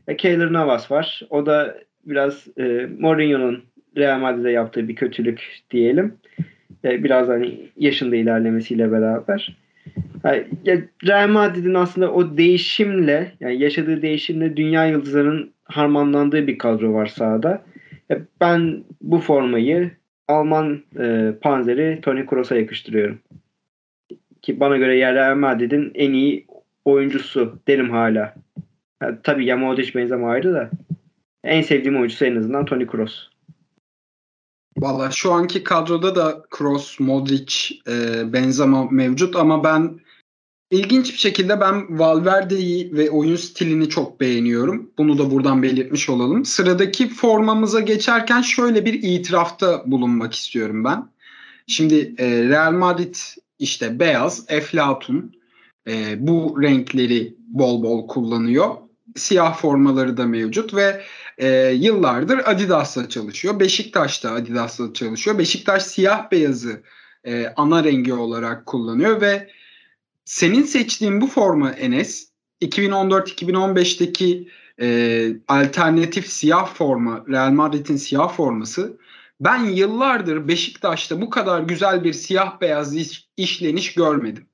E, 0.07 0.17
Keylor 0.17 0.53
Navas 0.53 0.91
var. 0.91 1.21
O 1.29 1.45
da 1.45 1.77
biraz 2.05 2.47
e, 2.57 2.89
Mourinho'nun 2.99 3.63
Real 3.97 4.19
Madrid'e 4.19 4.51
yaptığı 4.51 4.87
bir 4.87 4.95
kötülük 4.95 5.61
diyelim. 5.71 6.13
E, 6.83 7.03
biraz 7.03 7.27
hani 7.27 7.59
yaşında 7.77 8.15
ilerlemesiyle 8.15 8.91
beraber. 8.91 9.57
Yani, 10.63 10.83
Real 11.07 11.29
Madrid'in 11.29 11.73
aslında 11.73 12.13
o 12.13 12.37
değişimle 12.37 13.31
yani 13.39 13.61
yaşadığı 13.61 14.01
değişimle 14.01 14.57
dünya 14.57 14.85
yıldızlarının 14.85 15.51
harmanlandığı 15.63 16.47
bir 16.47 16.57
kadro 16.57 16.93
var 16.93 17.05
sahada. 17.05 17.63
E, 18.11 18.17
ben 18.41 18.83
bu 19.01 19.19
formayı 19.19 19.91
Alman 20.27 20.83
e, 20.99 21.33
panzeri 21.41 21.99
Toni 22.01 22.25
Kroos'a 22.25 22.55
yakıştırıyorum. 22.55 23.19
Ki 24.41 24.59
bana 24.59 24.77
göre 24.77 25.13
Real 25.13 25.35
Madrid'in 25.35 25.91
en 25.95 26.13
iyi 26.13 26.45
oyuncusu 26.85 27.59
derim 27.67 27.89
hala. 27.89 28.35
Yani, 29.01 29.17
tabii 29.23 29.45
ya 29.45 29.57
Modric 29.57 29.95
Benzema 29.95 30.29
ayrı 30.29 30.53
da 30.53 30.69
en 31.43 31.61
sevdiğim 31.61 31.97
oyuncusu 31.97 32.25
en 32.25 32.35
azından 32.35 32.65
Toni 32.65 32.87
Kroos. 32.87 33.29
Valla 34.77 35.11
şu 35.11 35.33
anki 35.33 35.63
kadroda 35.63 36.15
da 36.15 36.43
Kroos, 36.49 36.99
Modric, 36.99 37.75
e, 37.87 37.93
Benzema 38.33 38.87
mevcut 38.91 39.35
ama 39.35 39.63
ben 39.63 39.99
ilginç 40.71 41.13
bir 41.13 41.17
şekilde 41.17 41.61
ben 41.61 41.99
Valverde'yi 41.99 42.93
ve 42.93 43.09
oyun 43.09 43.35
stilini 43.35 43.89
çok 43.89 44.19
beğeniyorum. 44.19 44.91
Bunu 44.97 45.17
da 45.17 45.31
buradan 45.31 45.63
belirtmiş 45.63 46.09
olalım. 46.09 46.45
Sıradaki 46.45 47.09
formamıza 47.09 47.79
geçerken 47.79 48.41
şöyle 48.41 48.85
bir 48.85 48.93
itirafta 48.93 49.83
bulunmak 49.85 50.33
istiyorum 50.33 50.83
ben. 50.83 51.09
Şimdi 51.67 52.15
e, 52.17 52.43
Real 52.49 52.71
Madrid 52.71 53.15
işte 53.59 53.99
beyaz, 53.99 54.45
eflatun 54.47 55.35
e, 55.87 56.27
bu 56.27 56.61
renkleri 56.61 57.35
bol 57.47 57.83
bol 57.83 58.07
kullanıyor. 58.07 58.86
Siyah 59.17 59.57
formaları 59.57 60.17
da 60.17 60.25
mevcut 60.25 60.73
ve 60.73 61.01
e, 61.37 61.69
yıllardır 61.69 62.41
Adidas'la 62.45 63.09
çalışıyor. 63.09 63.59
Beşiktaş'ta 63.59 64.31
Adidas'la 64.31 64.93
çalışıyor. 64.93 65.37
Beşiktaş 65.37 65.83
siyah 65.83 66.31
beyazı 66.31 66.83
e, 67.23 67.53
ana 67.55 67.83
rengi 67.83 68.13
olarak 68.13 68.65
kullanıyor 68.65 69.21
ve 69.21 69.49
senin 70.25 70.63
seçtiğin 70.63 71.21
bu 71.21 71.27
forma 71.27 71.71
Enes 71.71 72.29
2014-2015'teki 72.61 74.47
e, 74.81 75.29
alternatif 75.47 76.27
siyah 76.27 76.73
forma 76.73 77.23
Real 77.29 77.51
Madrid'in 77.51 77.97
siyah 77.97 78.33
forması 78.33 78.97
ben 79.39 79.65
yıllardır 79.65 80.47
Beşiktaş'ta 80.47 81.21
bu 81.21 81.29
kadar 81.29 81.61
güzel 81.61 82.03
bir 82.03 82.13
siyah 82.13 82.61
beyaz 82.61 82.95
iş, 82.95 83.27
işleniş 83.37 83.93
görmedim. 83.93 84.45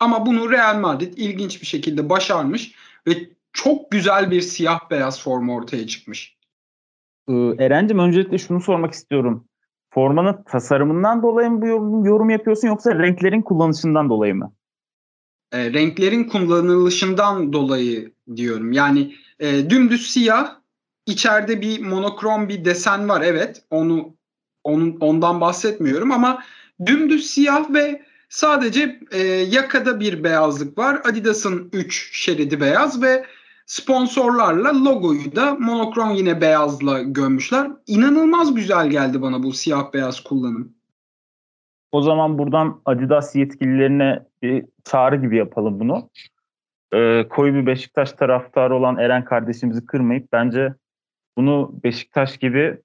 Ama 0.00 0.26
bunu 0.26 0.50
Real 0.50 0.78
Madrid 0.78 1.14
ilginç 1.16 1.62
bir 1.62 1.66
şekilde 1.66 2.08
başarmış 2.08 2.72
ve 3.06 3.30
çok 3.52 3.90
güzel 3.90 4.30
bir 4.30 4.40
siyah 4.40 4.90
beyaz 4.90 5.22
forma 5.22 5.54
ortaya 5.54 5.86
çıkmış. 5.86 6.36
Ee, 7.28 7.32
Eren'cim 7.58 7.98
öncelikle 7.98 8.38
şunu 8.38 8.60
sormak 8.60 8.92
istiyorum. 8.92 9.48
Formanın 9.90 10.42
tasarımından 10.42 11.22
dolayı 11.22 11.50
mı 11.50 11.62
bu 11.62 11.66
yorum, 11.66 12.04
yorum 12.04 12.30
yapıyorsun 12.30 12.68
yoksa 12.68 12.98
renklerin 12.98 13.42
kullanışından 13.42 14.08
dolayı 14.08 14.34
mı? 14.34 14.52
E, 15.52 15.72
renklerin 15.72 16.24
kullanılışından 16.24 17.52
dolayı 17.52 18.12
diyorum. 18.36 18.72
Yani 18.72 19.14
e, 19.38 19.70
dümdüz 19.70 20.10
siyah, 20.10 20.56
içeride 21.06 21.60
bir 21.60 21.80
monokrom 21.80 22.48
bir 22.48 22.64
desen 22.64 23.08
var 23.08 23.20
evet. 23.20 23.62
Onu 23.70 24.16
onun 24.64 24.96
ondan 25.00 25.40
bahsetmiyorum 25.40 26.12
ama 26.12 26.42
dümdüz 26.86 27.26
siyah 27.26 27.74
ve 27.74 28.02
sadece 28.28 29.00
e, 29.12 29.18
yakada 29.26 30.00
bir 30.00 30.24
beyazlık 30.24 30.78
var. 30.78 31.00
Adidas'ın 31.04 31.68
3 31.72 32.10
şeridi 32.12 32.60
beyaz 32.60 33.02
ve 33.02 33.26
sponsorlarla 33.70 34.84
logoyu 34.84 35.36
da 35.36 35.54
monokrom 35.54 36.10
yine 36.10 36.40
beyazla 36.40 37.02
gömmüşler. 37.02 37.70
İnanılmaz 37.86 38.54
güzel 38.54 38.90
geldi 38.90 39.22
bana 39.22 39.42
bu 39.42 39.52
siyah 39.52 39.92
beyaz 39.92 40.20
kullanım. 40.20 40.74
O 41.92 42.02
zaman 42.02 42.38
buradan 42.38 42.80
Adidas 42.84 43.36
yetkililerine 43.36 44.26
bir 44.42 44.64
çağrı 44.84 45.16
gibi 45.16 45.36
yapalım 45.36 45.80
bunu. 45.80 46.10
Ee, 46.94 47.28
koyu 47.28 47.54
bir 47.54 47.66
Beşiktaş 47.66 48.12
taraftarı 48.12 48.74
olan 48.74 48.98
Eren 48.98 49.24
kardeşimizi 49.24 49.86
kırmayıp 49.86 50.32
bence 50.32 50.74
bunu 51.36 51.80
Beşiktaş 51.84 52.38
gibi 52.38 52.78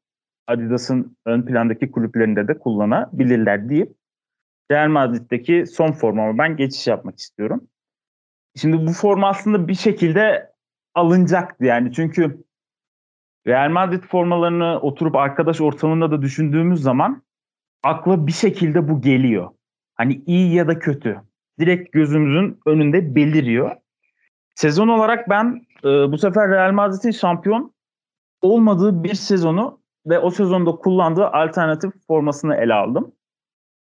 Adidas'ın 0.47 1.17
ön 1.25 1.41
plandaki 1.41 1.91
kulüplerinde 1.91 2.47
de 2.47 2.59
kullanabilirler 2.59 3.69
deyip 3.69 3.93
Real 4.71 4.89
Madrid'deki 4.89 5.65
son 5.67 5.91
formama 5.91 6.37
ben 6.37 6.57
geçiş 6.57 6.87
yapmak 6.87 7.19
istiyorum. 7.19 7.67
Şimdi 8.55 8.87
bu 8.87 8.93
forma 8.93 9.29
aslında 9.29 9.67
bir 9.67 9.75
şekilde 9.75 10.54
alınacaktı 10.95 11.65
yani. 11.65 11.93
Çünkü 11.93 12.43
Real 13.47 13.69
Madrid 13.69 14.03
formalarını 14.03 14.79
oturup 14.79 15.15
arkadaş 15.15 15.61
ortamında 15.61 16.11
da 16.11 16.21
düşündüğümüz 16.21 16.81
zaman 16.81 17.23
akla 17.83 18.27
bir 18.27 18.31
şekilde 18.31 18.89
bu 18.89 19.01
geliyor. 19.01 19.49
Hani 19.95 20.21
iyi 20.25 20.53
ya 20.53 20.67
da 20.67 20.79
kötü. 20.79 21.21
Direkt 21.59 21.91
gözümüzün 21.91 22.59
önünde 22.65 23.15
beliriyor. 23.15 23.75
Sezon 24.55 24.87
olarak 24.87 25.29
ben 25.29 25.61
e, 25.83 25.87
bu 25.87 26.17
sefer 26.17 26.49
Real 26.49 26.71
Madrid'in 26.71 27.11
şampiyon 27.11 27.73
olmadığı 28.41 29.03
bir 29.03 29.13
sezonu 29.13 29.79
ve 30.05 30.19
o 30.19 30.31
sezonda 30.31 30.71
kullandığı 30.71 31.27
alternatif 31.27 31.93
formasını 32.07 32.55
ele 32.55 32.73
aldım. 32.73 33.11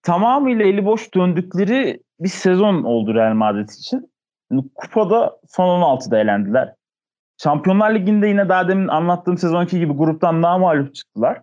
Tamamıyla 0.03 0.65
eli 0.65 0.85
boş 0.85 1.15
döndükleri 1.15 2.03
bir 2.21 2.29
sezon 2.29 2.83
oldu 2.83 3.15
Real 3.15 3.35
Madrid 3.35 3.69
için. 3.69 4.11
Yani 4.51 4.65
kupada 4.75 5.41
son 5.49 5.81
16'da 5.81 6.19
elendiler. 6.19 6.75
Şampiyonlar 7.43 7.95
Ligi'nde 7.95 8.27
yine 8.27 8.49
daha 8.49 8.69
demin 8.69 8.89
anlattığım 8.89 9.39
sezonki 9.39 9.79
gibi 9.79 9.93
gruptan 9.93 10.35
mağlup 10.35 10.95
çıktılar. 10.95 11.43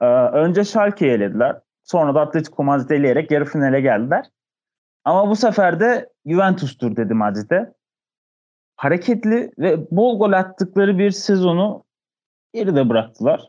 Ee, 0.00 0.06
önce 0.06 0.64
Schalke'yi 0.64 1.12
elediler. 1.12 1.60
Sonra 1.84 2.14
da 2.14 2.20
Atletico 2.20 2.64
Madrid'i 2.64 2.94
eleyerek 2.94 3.30
yarı 3.30 3.44
finale 3.44 3.80
geldiler. 3.80 4.26
Ama 5.04 5.30
bu 5.30 5.36
sefer 5.36 5.80
de 5.80 6.08
Juventus'tur 6.26 6.96
dedi 6.96 7.14
Madrid'e. 7.14 7.72
Hareketli 8.76 9.52
ve 9.58 9.90
bol 9.90 10.18
gol 10.18 10.32
attıkları 10.32 10.98
bir 10.98 11.10
sezonu 11.10 11.84
geride 12.54 12.88
bıraktılar. 12.88 13.48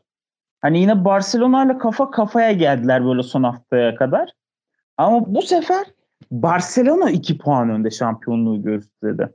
Hani 0.61 0.79
yine 0.79 1.05
Barcelona 1.05 1.65
ile 1.65 1.77
kafa 1.77 2.11
kafaya 2.11 2.51
geldiler 2.51 3.05
böyle 3.05 3.23
son 3.23 3.43
haftaya 3.43 3.95
kadar. 3.95 4.29
Ama 4.97 5.35
bu 5.35 5.41
sefer 5.41 5.85
Barcelona 6.31 7.09
2 7.09 7.37
puan 7.37 7.69
önde 7.69 7.91
şampiyonluğu 7.91 8.63
gösterdi. 8.63 9.33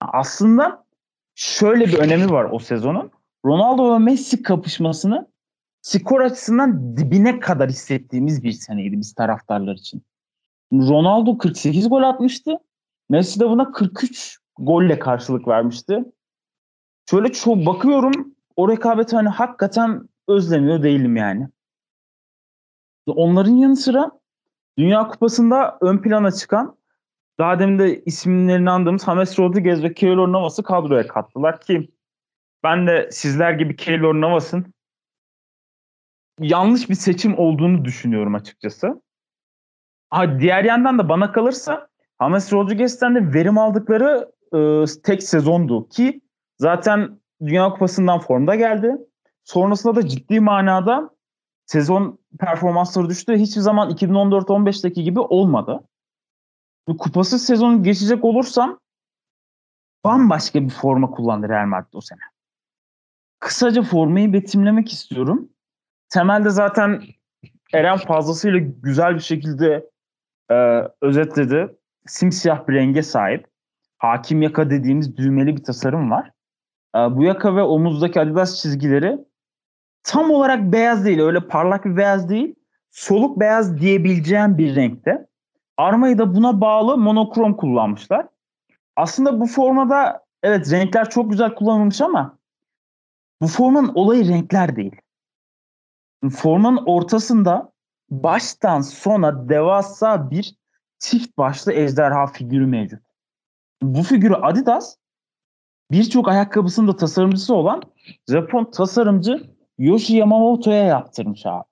Aslında 0.00 0.85
şöyle 1.36 1.86
bir 1.86 1.98
önemi 1.98 2.30
var 2.30 2.48
o 2.50 2.58
sezonun. 2.58 3.10
Ronaldo 3.44 3.94
ve 3.94 3.98
Messi 3.98 4.42
kapışmasını 4.42 5.28
skor 5.82 6.20
açısından 6.20 6.96
dibine 6.96 7.40
kadar 7.40 7.70
hissettiğimiz 7.70 8.42
bir 8.42 8.52
seneydi 8.52 8.98
biz 8.98 9.14
taraftarlar 9.14 9.74
için. 9.74 10.02
Ronaldo 10.72 11.38
48 11.38 11.88
gol 11.88 12.02
atmıştı. 12.02 12.58
Messi 13.08 13.40
de 13.40 13.48
buna 13.48 13.72
43 13.72 14.38
golle 14.58 14.98
karşılık 14.98 15.48
vermişti. 15.48 16.04
Şöyle 17.10 17.32
çok 17.32 17.66
bakıyorum 17.66 18.34
o 18.56 18.68
rekabeti 18.68 19.16
hani 19.16 19.28
hakikaten 19.28 20.08
özlemiyor 20.28 20.82
değilim 20.82 21.16
yani. 21.16 21.48
Onların 23.06 23.56
yanı 23.56 23.76
sıra 23.76 24.10
Dünya 24.78 25.08
Kupası'nda 25.08 25.78
ön 25.80 25.98
plana 25.98 26.32
çıkan 26.32 26.76
daha 27.38 27.58
demin 27.58 27.78
de 27.78 28.04
isimlerini 28.04 28.70
andığımız 28.70 29.04
James 29.04 29.38
Rodriguez 29.38 29.82
ve 29.82 29.94
Keylor 29.94 30.32
Navas'ı 30.32 30.62
kadroya 30.62 31.06
kattılar 31.06 31.60
ki 31.60 31.90
ben 32.62 32.86
de 32.86 33.08
sizler 33.12 33.52
gibi 33.52 33.76
Keylor 33.76 34.14
Navas'ın 34.14 34.74
yanlış 36.40 36.90
bir 36.90 36.94
seçim 36.94 37.38
olduğunu 37.38 37.84
düşünüyorum 37.84 38.34
açıkçası. 38.34 39.02
Ha, 40.10 40.40
diğer 40.40 40.64
yandan 40.64 40.98
da 40.98 41.08
bana 41.08 41.32
kalırsa 41.32 41.88
James 42.20 42.52
Rodriguez'ten 42.52 43.14
de 43.14 43.34
verim 43.34 43.58
aldıkları 43.58 44.32
e, 44.54 44.84
tek 45.02 45.22
sezondu 45.22 45.88
ki 45.88 46.20
zaten 46.58 47.20
Dünya 47.42 47.68
Kupası'ndan 47.70 48.18
formda 48.18 48.54
geldi. 48.54 48.96
Sonrasında 49.44 49.94
da 49.96 50.08
ciddi 50.08 50.40
manada 50.40 51.10
sezon 51.66 52.18
performansları 52.40 53.08
düştü. 53.08 53.36
Hiçbir 53.36 53.60
zaman 53.60 53.90
2014-15'teki 53.90 55.02
gibi 55.02 55.20
olmadı. 55.20 55.84
Kupasız 56.86 57.46
sezonu 57.46 57.82
geçecek 57.82 58.24
olursam 58.24 58.78
bambaşka 60.04 60.62
bir 60.62 60.70
forma 60.70 61.10
kullandı 61.10 61.48
Real 61.48 61.66
Madrid 61.66 61.92
o 61.92 62.00
sene. 62.00 62.20
Kısaca 63.40 63.82
formayı 63.82 64.32
betimlemek 64.32 64.92
istiyorum. 64.92 65.48
Temelde 66.08 66.50
zaten 66.50 67.02
Eren 67.72 67.96
fazlasıyla 67.96 68.58
güzel 68.82 69.14
bir 69.14 69.20
şekilde 69.20 69.90
e, 70.50 70.54
özetledi. 71.00 71.76
Simsiyah 72.06 72.68
bir 72.68 72.74
renge 72.74 73.02
sahip. 73.02 73.46
Hakim 73.98 74.42
yaka 74.42 74.70
dediğimiz 74.70 75.16
düğmeli 75.16 75.56
bir 75.56 75.64
tasarım 75.64 76.10
var. 76.10 76.30
E, 76.96 76.98
bu 76.98 77.24
yaka 77.24 77.56
ve 77.56 77.62
omuzdaki 77.62 78.20
Adidas 78.20 78.62
çizgileri 78.62 79.18
tam 80.02 80.30
olarak 80.30 80.72
beyaz 80.72 81.04
değil. 81.04 81.20
Öyle 81.20 81.40
parlak 81.40 81.84
bir 81.84 81.96
beyaz 81.96 82.28
değil. 82.28 82.54
Soluk 82.90 83.40
beyaz 83.40 83.78
diyebileceğim 83.78 84.58
bir 84.58 84.76
renkte. 84.76 85.26
Armayı 85.76 86.18
da 86.18 86.34
buna 86.34 86.60
bağlı 86.60 86.98
monokrom 86.98 87.56
kullanmışlar. 87.56 88.26
Aslında 88.96 89.40
bu 89.40 89.46
formada 89.46 90.24
evet 90.42 90.72
renkler 90.72 91.10
çok 91.10 91.30
güzel 91.30 91.54
kullanılmış 91.54 92.00
ama 92.00 92.38
Bu 93.42 93.46
formanın 93.46 93.92
olayı 93.94 94.28
renkler 94.28 94.76
değil. 94.76 94.96
Formanın 96.30 96.82
ortasında 96.86 97.72
baştan 98.10 98.80
sona 98.80 99.48
devasa 99.48 100.30
bir 100.30 100.56
çift 100.98 101.38
başlı 101.38 101.72
ejderha 101.72 102.26
figürü 102.26 102.66
mevcut. 102.66 103.02
Bu 103.82 104.02
figürü 104.02 104.34
Adidas 104.34 104.96
birçok 105.90 106.28
ayakkabısının 106.28 106.88
da 106.88 106.96
tasarımcısı 106.96 107.54
olan 107.54 107.82
Japon 108.28 108.70
tasarımcı 108.70 109.50
Yoshi 109.78 110.16
Yamamoto'ya 110.16 110.84
yaptırmış 110.84 111.46
abi. 111.46 111.64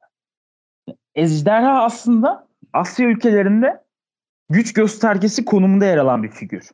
Ejderha 1.14 1.82
aslında 1.82 2.48
Asya 2.72 3.06
ülkelerinde 3.06 3.83
güç 4.50 4.72
göstergesi 4.72 5.44
konumunda 5.44 5.84
yer 5.84 5.96
alan 5.96 6.22
bir 6.22 6.30
figür. 6.30 6.70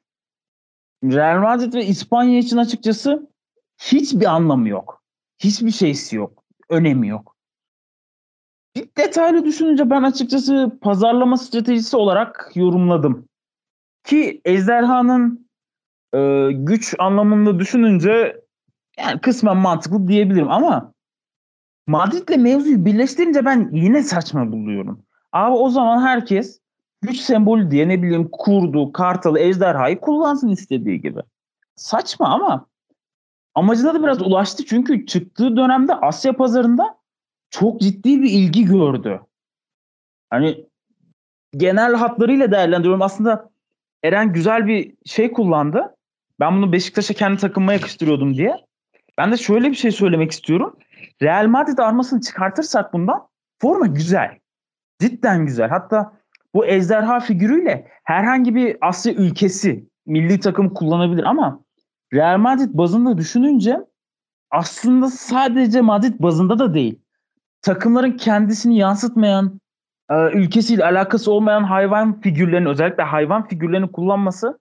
Real 1.05 1.41
Madrid 1.41 1.75
ve 1.75 1.87
İspanya 1.87 2.39
için 2.39 2.57
açıkçası 2.57 3.31
hiçbir 3.79 4.27
anlamı 4.27 4.69
yok. 4.69 5.03
Hiçbir 5.39 5.71
şeysi 5.71 6.17
yok. 6.17 6.45
Önemi 6.69 7.09
yok. 7.09 7.37
Bir 8.77 8.89
detaylı 8.97 9.45
düşününce 9.45 9.91
ben 9.91 10.03
açıkçası 10.03 10.79
pazarlama 10.81 11.37
stratejisi 11.37 11.97
olarak 11.97 12.53
yorumladım. 12.55 13.29
Ki 14.05 14.41
Ejderha'nın 14.45 15.49
e, 16.15 16.51
güç 16.53 16.95
anlamında 16.99 17.59
düşününce 17.59 18.41
yani 18.99 19.21
kısmen 19.21 19.57
mantıklı 19.57 20.09
diyebilirim 20.09 20.51
ama 20.51 20.93
Madrid'le 21.87 22.37
mevzuyu 22.37 22.85
birleştirince 22.85 23.45
ben 23.45 23.71
yine 23.73 24.03
saçma 24.03 24.53
buluyorum. 24.53 25.03
Abi 25.33 25.53
o 25.53 25.69
zaman 25.71 26.03
herkes 26.03 26.61
güç 27.03 27.17
sembolü 27.17 27.71
diye 27.71 27.89
ne 27.89 28.03
bileyim 28.03 28.29
kurdu, 28.33 28.93
kartalı, 28.93 29.41
ejderhayı 29.41 30.01
kullansın 30.01 30.49
istediği 30.49 31.01
gibi. 31.01 31.21
Saçma 31.77 32.29
ama 32.29 32.67
amacına 33.55 33.95
da 33.95 34.03
biraz 34.03 34.23
ulaştı 34.23 34.65
çünkü 34.65 35.07
çıktığı 35.07 35.57
dönemde 35.57 35.95
Asya 35.95 36.33
pazarında 36.33 36.99
çok 37.51 37.81
ciddi 37.81 38.23
bir 38.23 38.31
ilgi 38.31 38.65
gördü. 38.65 39.21
Hani 40.31 40.67
genel 41.57 41.95
hatlarıyla 41.95 42.53
değerlendiriyorum. 42.53 43.03
Aslında 43.03 43.51
Eren 44.03 44.33
güzel 44.33 44.67
bir 44.67 44.95
şey 45.07 45.33
kullandı. 45.33 45.97
Ben 46.41 46.57
bunu 46.57 46.73
Beşiktaş'a 46.73 47.15
kendi 47.15 47.41
takımıma 47.41 47.73
yakıştırıyordum 47.73 48.35
diye. 48.35 48.57
Ben 49.19 49.33
de 49.33 49.37
şöyle 49.37 49.71
bir 49.71 49.75
şey 49.75 49.91
söylemek 49.91 50.31
istiyorum. 50.31 50.77
Real 51.23 51.47
Madrid 51.47 51.79
armasını 51.79 52.21
çıkartırsak 52.21 52.93
bundan 52.93 53.29
forma 53.59 53.87
güzel. 53.87 54.39
Cidden 55.01 55.47
güzel. 55.47 55.69
Hatta 55.69 56.20
bu 56.55 56.67
ejderha 56.67 57.21
figürüyle 57.21 57.89
herhangi 58.05 58.55
bir 58.55 58.77
Asya 58.81 59.13
ülkesi 59.13 59.89
milli 60.07 60.41
takım 60.41 60.75
kullanabilir 60.75 61.25
ama 61.25 61.61
Real 62.15 62.39
Madrid 62.39 62.71
bazında 62.73 63.19
düşününce 63.19 63.81
aslında 64.51 65.09
sadece 65.09 65.81
Madrid 65.81 66.15
bazında 66.19 66.59
da 66.59 66.75
değil. 66.75 66.99
Takımların 67.63 68.13
kendisini 68.13 68.79
yansıtmayan, 68.79 69.61
e, 70.11 70.15
ülkesiyle 70.33 70.85
alakası 70.85 71.33
olmayan 71.33 71.65
hayvan 71.65 72.21
figürlerini 72.21 72.69
özellikle 72.69 73.03
hayvan 73.03 73.49
figürlerini 73.49 73.93
kullanması 73.93 74.59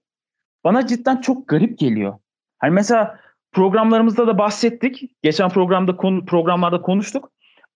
bana 0.63 0.88
cidden 0.88 1.21
çok 1.21 1.47
garip 1.47 1.80
geliyor. 1.80 2.17
Hani 2.58 2.71
mesela 2.71 3.19
programlarımızda 3.52 4.28
da 4.28 4.38
bahsettik. 4.38 5.23
Geçen 5.23 5.49
programda 5.49 5.95
konu, 5.95 6.25
programlarda 6.25 6.82
konuştuk. 6.82 7.32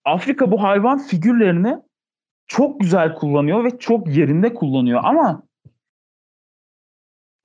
Afrika 0.05 0.51
bu 0.51 0.63
hayvan 0.63 0.97
figürlerini 0.97 1.77
çok 2.47 2.79
güzel 2.79 3.15
kullanıyor 3.15 3.63
ve 3.63 3.79
çok 3.79 4.07
yerinde 4.07 4.53
kullanıyor 4.53 5.01
ama 5.03 5.43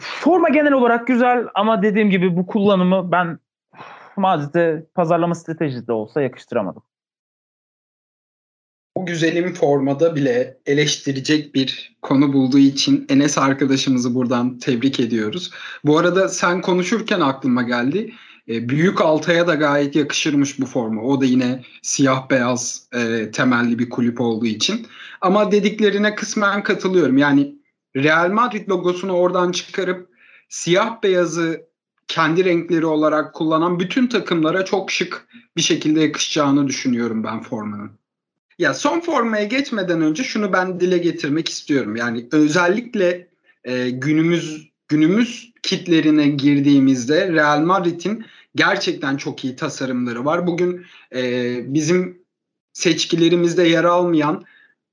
forma 0.01 0.49
genel 0.49 0.73
olarak 0.73 1.07
güzel 1.07 1.47
ama 1.55 1.83
dediğim 1.83 2.11
gibi 2.11 2.37
bu 2.37 2.47
kullanımı 2.47 3.13
ben 3.13 3.39
Madrid'e 4.17 4.87
pazarlama 4.95 5.35
stratejisi 5.35 5.87
de 5.87 5.93
olsa 5.93 6.23
yakıştıramadım. 6.23 6.83
Bu 8.97 9.07
güzelim 9.07 9.55
formada 9.55 10.17
bile 10.17 10.59
eleştirecek 10.67 11.55
bir 11.55 11.97
konu 12.03 12.33
bulduğu 12.33 12.59
için 12.59 13.07
Enes 13.09 13.39
arkadaşımızı 13.39 14.15
buradan 14.15 14.59
tebrik 14.59 15.01
ediyoruz. 15.01 15.51
Bu 15.85 15.99
arada 15.99 16.29
sen 16.29 16.61
konuşurken 16.61 17.21
aklıma 17.21 17.63
geldi. 17.63 18.13
E, 18.49 18.69
Büyük 18.69 19.01
Altay'a 19.01 19.47
da 19.47 19.55
gayet 19.55 19.97
yakışırmış 19.97 20.61
bu 20.61 20.67
forma. 20.67 21.03
O 21.03 21.21
da 21.21 21.25
yine 21.25 21.65
siyah 21.83 22.31
beyaz 22.31 22.89
e, 22.95 23.31
temelli 23.31 23.79
bir 23.79 23.91
kulüp 23.91 24.21
olduğu 24.21 24.47
için. 24.47 24.87
Ama 25.21 25.53
dediklerine 25.53 26.15
kısmen 26.15 26.63
katılıyorum. 26.63 27.19
Yani 27.19 27.55
Real 27.97 28.31
Madrid 28.31 28.69
logosunu 28.69 29.13
oradan 29.13 29.53
çıkarıp 29.53 30.09
siyah 30.49 31.03
beyazı 31.03 31.69
kendi 32.09 32.45
renkleri 32.45 32.87
olarak 32.87 33.35
kullanan 33.35 33.81
bütün 33.81 34.07
takımlara 34.07 34.65
çok 34.65 34.91
şık 34.91 35.29
bir 35.57 35.63
şekilde 35.63 36.01
yakışacağını 36.01 36.67
düşünüyorum 36.67 37.25
ben 37.25 37.43
formanın. 37.43 37.91
Ya 38.59 38.75
son 38.75 39.01
formaya 39.01 39.45
geçmeden 39.45 40.01
önce 40.01 40.25
şunu 40.25 40.53
ben 40.53 40.81
dile 40.81 40.99
getirmek 40.99 41.49
istiyorum. 41.49 41.97
Yani 41.97 42.27
özellikle 42.33 43.29
e, 43.65 43.91
günümüz 43.91 44.69
günümüz 44.89 45.53
kitlerine 45.63 46.29
girdiğimizde 46.29 47.33
Real 47.33 47.61
Madrid'in 47.61 48.25
gerçekten 48.55 49.17
çok 49.17 49.45
iyi 49.45 49.57
tasarımları 49.57 50.25
var. 50.25 50.47
Bugün 50.47 50.87
e, 51.15 51.75
bizim 51.75 52.23
seçkilerimizde 52.73 53.63
yer 53.63 53.85
almayan 53.85 54.45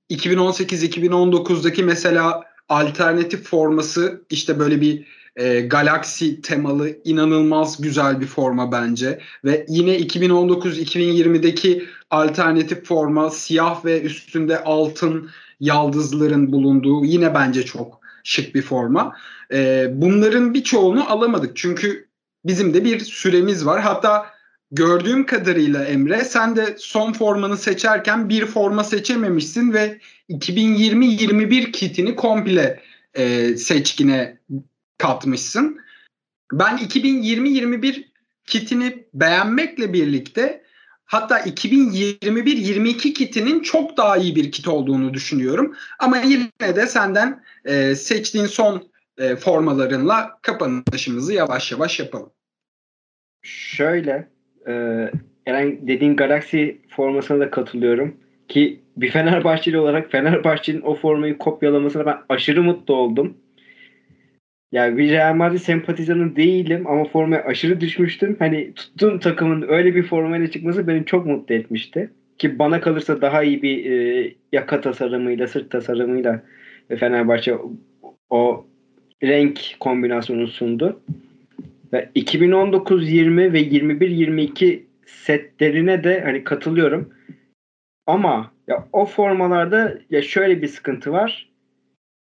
2018-2019'daki 0.09 1.83
mesela 1.83 2.43
alternatif 2.69 3.43
forması 3.43 4.25
işte 4.29 4.59
böyle 4.59 4.81
bir 4.81 5.05
e, 5.35 5.61
galaksi 5.61 6.41
temalı 6.41 6.97
inanılmaz 7.03 7.81
güzel 7.81 8.21
bir 8.21 8.25
forma 8.25 8.71
bence 8.71 9.19
ve 9.45 9.65
yine 9.69 9.97
2019-2020'deki 9.99 11.85
alternatif 12.09 12.85
forma 12.85 13.29
siyah 13.29 13.85
ve 13.85 14.01
üstünde 14.01 14.63
altın 14.63 15.29
yaldızların 15.59 16.51
bulunduğu 16.51 17.05
yine 17.05 17.33
bence 17.33 17.65
çok 17.65 18.04
şık 18.25 18.55
bir 18.55 18.61
forma. 18.61 19.17
E, 19.53 19.87
bunların 19.93 20.53
birçoğunu 20.53 21.11
alamadık 21.11 21.57
çünkü 21.57 22.07
bizim 22.45 22.73
de 22.73 22.85
bir 22.85 22.99
süremiz 22.99 23.65
var. 23.65 23.81
Hatta 23.81 24.25
gördüğüm 24.71 25.25
kadarıyla 25.25 25.85
Emre 25.85 26.23
sen 26.23 26.55
de 26.55 26.75
son 26.77 27.13
formanı 27.13 27.57
seçerken 27.57 28.29
bir 28.29 28.45
forma 28.45 28.83
seçememişsin 28.83 29.73
ve 29.73 29.99
2020-21 30.29 31.71
kitini 31.71 32.15
komple 32.15 32.79
e, 33.13 33.55
seçkine 33.57 34.37
katmışsın. 34.97 35.79
Ben 36.51 36.77
2020-21 36.77 38.05
kitini 38.45 39.05
beğenmekle 39.13 39.93
birlikte 39.93 40.64
hatta 41.05 41.39
2021-22 41.39 43.13
kitinin 43.13 43.59
çok 43.59 43.97
daha 43.97 44.17
iyi 44.17 44.35
bir 44.35 44.51
kit 44.51 44.67
olduğunu 44.67 45.13
düşünüyorum. 45.13 45.75
Ama 45.99 46.17
yine 46.17 46.75
de 46.75 46.87
senden 46.87 47.43
e, 47.65 47.95
seçtiğin 47.95 48.45
son 48.45 48.83
e, 49.17 49.35
formalarınla 49.35 50.39
kapanışımızı 50.41 51.33
yavaş 51.33 51.71
yavaş 51.71 51.99
yapalım. 51.99 52.31
Şöyle 53.41 54.29
e, 54.67 54.73
Eren 55.45 55.87
dediğin 55.87 56.15
Galaxy 56.15 56.69
formasına 56.95 57.39
da 57.39 57.51
katılıyorum. 57.51 58.17
Ki 58.47 58.81
bir 58.97 59.11
Fenerbahçeli 59.11 59.77
olarak 59.77 60.11
Fenerbahçe'nin 60.11 60.81
o 60.81 60.95
formayı 60.95 61.37
kopyalamasına 61.37 62.05
ben 62.05 62.17
aşırı 62.29 62.63
mutlu 62.63 62.95
oldum. 62.95 63.37
Yani 64.71 64.97
bir 64.97 65.11
Real 65.11 65.35
Madrid 65.35 65.57
sempatizanı 65.57 66.35
değilim 66.35 66.87
ama 66.87 67.05
formaya 67.05 67.43
aşırı 67.43 67.81
düşmüştüm. 67.81 68.35
Hani 68.39 68.73
tuttuğum 68.73 69.19
takımın 69.19 69.65
öyle 69.67 69.95
bir 69.95 70.03
formayla 70.03 70.51
çıkması 70.51 70.87
beni 70.87 71.05
çok 71.05 71.25
mutlu 71.25 71.55
etmişti. 71.55 72.09
Ki 72.37 72.59
bana 72.59 72.81
kalırsa 72.81 73.21
daha 73.21 73.43
iyi 73.43 73.61
bir 73.61 73.91
e, 73.91 74.33
yaka 74.51 74.81
tasarımıyla, 74.81 75.47
sırt 75.47 75.71
tasarımıyla 75.71 76.43
Fenerbahçe 76.99 77.55
o 78.29 78.65
renk 79.23 79.75
kombinasyonu 79.79 80.47
sundu. 80.47 81.01
Ve 81.93 82.09
2019-20 82.15 83.53
ve 83.53 83.61
21-22 83.61 84.79
setlerine 85.05 86.03
de 86.03 86.21
hani 86.21 86.43
katılıyorum. 86.43 87.13
Ama 88.07 88.51
ya 88.67 88.87
o 88.93 89.05
formalarda 89.05 89.97
ya 90.09 90.21
şöyle 90.21 90.61
bir 90.61 90.67
sıkıntı 90.67 91.11
var. 91.11 91.49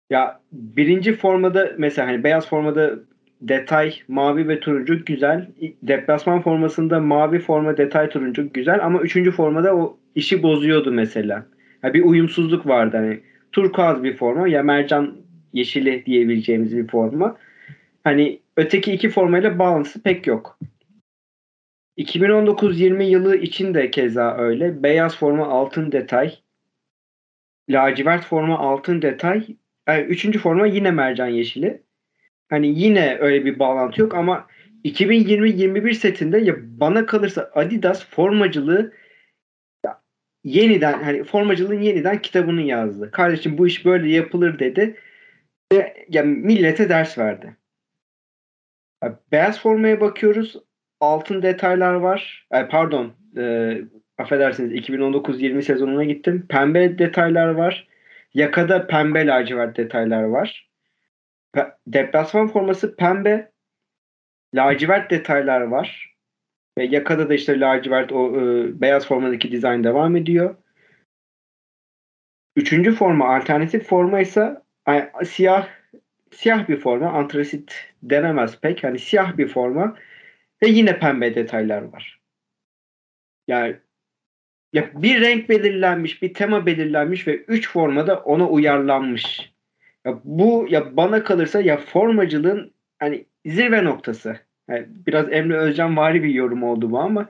Ya 0.09 0.39
birinci 0.51 1.13
formada 1.13 1.71
mesela 1.77 2.07
hani 2.07 2.23
beyaz 2.23 2.49
formada 2.49 2.99
detay 3.41 3.93
mavi 4.07 4.47
ve 4.47 4.59
turuncu 4.59 5.05
güzel. 5.05 5.47
Deplasman 5.81 6.41
formasında 6.41 6.99
mavi 6.99 7.39
forma 7.39 7.77
detay 7.77 8.09
turuncu 8.09 8.53
güzel 8.53 8.85
ama 8.85 9.01
üçüncü 9.01 9.31
formada 9.31 9.75
o 9.75 9.97
işi 10.15 10.43
bozuyordu 10.43 10.91
mesela. 10.91 11.45
Ya 11.83 11.93
bir 11.93 12.03
uyumsuzluk 12.03 12.67
vardı 12.67 12.97
hani 12.97 13.19
turkuaz 13.51 14.03
bir 14.03 14.17
forma 14.17 14.47
ya 14.47 14.63
mercan 14.63 15.17
yeşili 15.53 16.05
diyebileceğimiz 16.05 16.77
bir 16.77 16.87
forma. 16.87 17.37
Hani 18.03 18.39
öteki 18.57 18.93
iki 18.93 19.09
formayla 19.09 19.59
bağlantısı 19.59 20.03
pek 20.03 20.27
yok. 20.27 20.59
2019-20 21.97 23.03
yılı 23.03 23.35
için 23.35 23.73
de 23.73 23.91
keza 23.91 24.37
öyle. 24.37 24.83
Beyaz 24.83 25.17
forma 25.17 25.47
altın 25.47 25.91
detay. 25.91 26.33
Lacivert 27.69 28.25
forma 28.25 28.59
altın 28.59 29.01
detay. 29.01 29.45
Yani 29.87 30.01
üçüncü 30.01 30.39
forma 30.39 30.67
yine 30.67 30.91
mercan 30.91 31.27
yeşili. 31.27 31.81
Hani 32.49 32.79
yine 32.79 33.17
öyle 33.19 33.45
bir 33.45 33.59
bağlantı 33.59 34.01
yok 34.01 34.15
ama 34.15 34.47
2020-21 34.85 35.93
setinde 35.93 36.37
ya 36.37 36.55
bana 36.59 37.05
kalırsa 37.05 37.51
Adidas 37.55 38.05
formacılığı 38.05 38.93
yeniden 40.43 41.03
hani 41.03 41.23
formacılığın 41.23 41.81
yeniden 41.81 42.21
kitabını 42.21 42.61
yazdı. 42.61 43.11
Kardeşim 43.11 43.57
bu 43.57 43.67
iş 43.67 43.85
böyle 43.85 44.09
yapılır 44.09 44.59
dedi 44.59 44.95
ve 45.73 46.05
ya 46.09 46.23
millete 46.23 46.89
ders 46.89 47.17
verdi. 47.17 47.55
Ya 49.03 49.19
beyaz 49.31 49.59
formaya 49.59 50.01
bakıyoruz. 50.01 50.55
Altın 50.99 51.41
detaylar 51.41 51.93
var. 51.93 52.47
Ay, 52.49 52.67
pardon. 52.67 53.13
E, 53.37 53.77
affedersiniz 54.17 54.71
2019-20 54.89 55.61
sezonuna 55.61 56.03
gittim. 56.03 56.45
Pembe 56.49 56.97
detaylar 56.97 57.47
var. 57.47 57.87
Yakada 58.35 58.87
pembe 58.87 59.27
lacivert 59.27 59.77
detaylar 59.77 60.23
var. 60.23 60.69
Deplasman 61.87 62.47
forması 62.47 62.95
pembe. 62.95 63.51
Lacivert 64.55 65.11
detaylar 65.11 65.61
var. 65.61 66.15
Ve 66.77 66.83
yakada 66.83 67.29
da 67.29 67.33
işte 67.33 67.59
lacivert 67.59 68.11
o 68.11 68.41
e, 68.41 68.41
beyaz 68.81 69.07
formadaki 69.07 69.51
dizayn 69.51 69.83
devam 69.83 70.15
ediyor. 70.15 70.55
Üçüncü 72.55 72.91
forma 72.91 73.35
alternatif 73.35 73.87
forma 73.87 74.19
ise 74.19 74.61
siyah 75.25 75.67
siyah 76.31 76.69
bir 76.69 76.79
forma. 76.79 77.11
Antrasit 77.11 77.93
denemez 78.03 78.59
pek. 78.61 78.83
Hani 78.83 78.99
siyah 78.99 79.37
bir 79.37 79.47
forma 79.47 79.97
ve 80.63 80.67
yine 80.67 80.99
pembe 80.99 81.35
detaylar 81.35 81.81
var. 81.81 82.19
Yani 83.47 83.75
ya 84.75 84.89
bir 84.95 85.21
renk 85.21 85.49
belirlenmiş, 85.49 86.21
bir 86.21 86.33
tema 86.33 86.65
belirlenmiş 86.65 87.27
ve 87.27 87.35
üç 87.35 87.69
formada 87.69 88.19
ona 88.19 88.49
uyarlanmış. 88.49 89.51
Ya 90.05 90.19
bu 90.23 90.67
ya 90.69 90.97
bana 90.97 91.23
kalırsa 91.23 91.61
ya 91.61 91.77
formacılığın 91.77 92.73
hani 92.99 93.25
zirve 93.45 93.83
noktası. 93.83 94.39
Yani 94.69 94.85
biraz 95.07 95.33
Emre 95.33 95.57
Özcan 95.57 95.97
vari 95.97 96.23
bir 96.23 96.29
yorum 96.29 96.63
oldu 96.63 96.91
bu 96.91 96.99
ama 96.99 97.29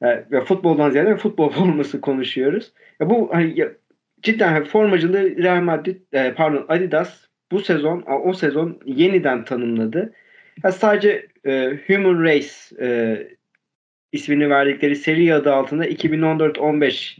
ya, 0.00 0.24
ya 0.30 0.44
futboldan 0.44 0.90
ziyade 0.90 1.16
futbol 1.16 1.50
forması 1.52 2.00
konuşuyoruz. 2.00 2.72
Ya 3.00 3.10
bu 3.10 3.34
hani 3.34 3.60
ya, 3.60 3.72
cidden 4.22 4.64
formacılığı 4.64 5.36
Real 5.36 5.62
Madrid 5.62 5.96
e, 6.12 6.34
pardon 6.34 6.64
Adidas 6.68 7.26
bu 7.50 7.60
sezon 7.60 8.04
o 8.24 8.32
sezon 8.32 8.80
yeniden 8.84 9.44
tanımladı. 9.44 10.12
Ya 10.64 10.72
sadece 10.72 11.26
e, 11.46 11.78
Human 11.86 12.24
Race 12.24 12.48
e, 12.80 13.18
ismini 14.12 14.50
verdikleri 14.50 14.96
seri 14.96 15.34
adı 15.34 15.52
altında 15.52 15.86
2014-15 15.86 17.18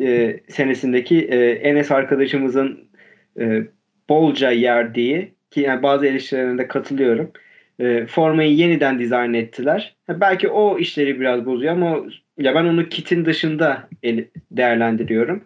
e, 0.00 0.40
senesindeki 0.48 1.24
e, 1.24 1.50
Enes 1.50 1.90
arkadaşımızın 1.90 2.88
e, 3.40 3.62
bolca 4.08 4.50
yerdiği 4.50 5.32
ki 5.50 5.60
yani 5.60 5.82
bazı 5.82 6.06
eleştirilerine 6.06 6.68
katılıyorum. 6.68 7.32
E, 7.80 8.06
formayı 8.06 8.54
yeniden 8.54 8.98
dizayn 8.98 9.34
ettiler. 9.34 9.96
Belki 10.08 10.48
o 10.48 10.78
işleri 10.78 11.20
biraz 11.20 11.46
bozuyor 11.46 11.72
ama 11.72 12.00
ya 12.38 12.54
ben 12.54 12.64
onu 12.64 12.88
kitin 12.88 13.24
dışında 13.24 13.88
değerlendiriyorum. 14.50 15.44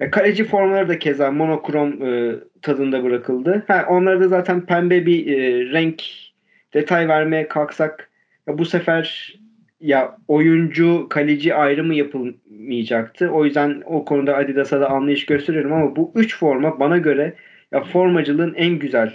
E, 0.00 0.10
kaleci 0.10 0.44
formaları 0.44 0.88
da 0.88 0.98
keza 0.98 1.30
monokrom 1.30 2.06
e, 2.06 2.34
tadında 2.62 3.04
bırakıldı. 3.04 3.64
Ha, 3.68 3.86
onlara 3.88 4.20
da 4.20 4.28
zaten 4.28 4.66
pembe 4.66 5.06
bir 5.06 5.26
e, 5.26 5.64
renk 5.72 6.02
detay 6.74 7.08
vermeye 7.08 7.48
kalksak 7.48 8.10
ya 8.48 8.58
bu 8.58 8.64
sefer 8.64 9.36
ya 9.80 10.16
oyuncu 10.28 11.06
kaleci 11.10 11.54
ayrımı 11.54 11.94
yapılmayacaktı. 11.94 13.30
O 13.30 13.44
yüzden 13.44 13.82
o 13.86 14.04
konuda 14.04 14.36
Adidas'a 14.36 14.80
da 14.80 14.90
anlayış 14.90 15.26
gösteriyorum 15.26 15.72
ama 15.72 15.96
bu 15.96 16.12
üç 16.14 16.38
forma 16.38 16.80
bana 16.80 16.98
göre 16.98 17.34
ya 17.72 17.84
formacılığın 17.84 18.54
en 18.54 18.78
güzel 18.78 19.14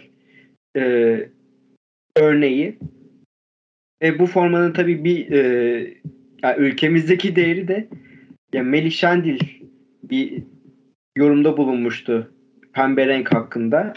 e, 0.77 1.15
örneği. 2.15 2.77
E, 4.03 4.19
bu 4.19 4.25
formanın 4.25 4.73
tabii 4.73 5.03
bir 5.03 5.31
e, 5.31 5.41
ya 6.43 6.57
ülkemizdeki 6.57 7.35
değeri 7.35 7.67
de 7.67 7.87
ya 8.53 8.63
Melih 8.63 8.91
Şendil 8.91 9.39
bir 10.03 10.43
yorumda 11.15 11.57
bulunmuştu 11.57 12.31
pembe 12.73 13.07
renk 13.07 13.33
hakkında. 13.33 13.93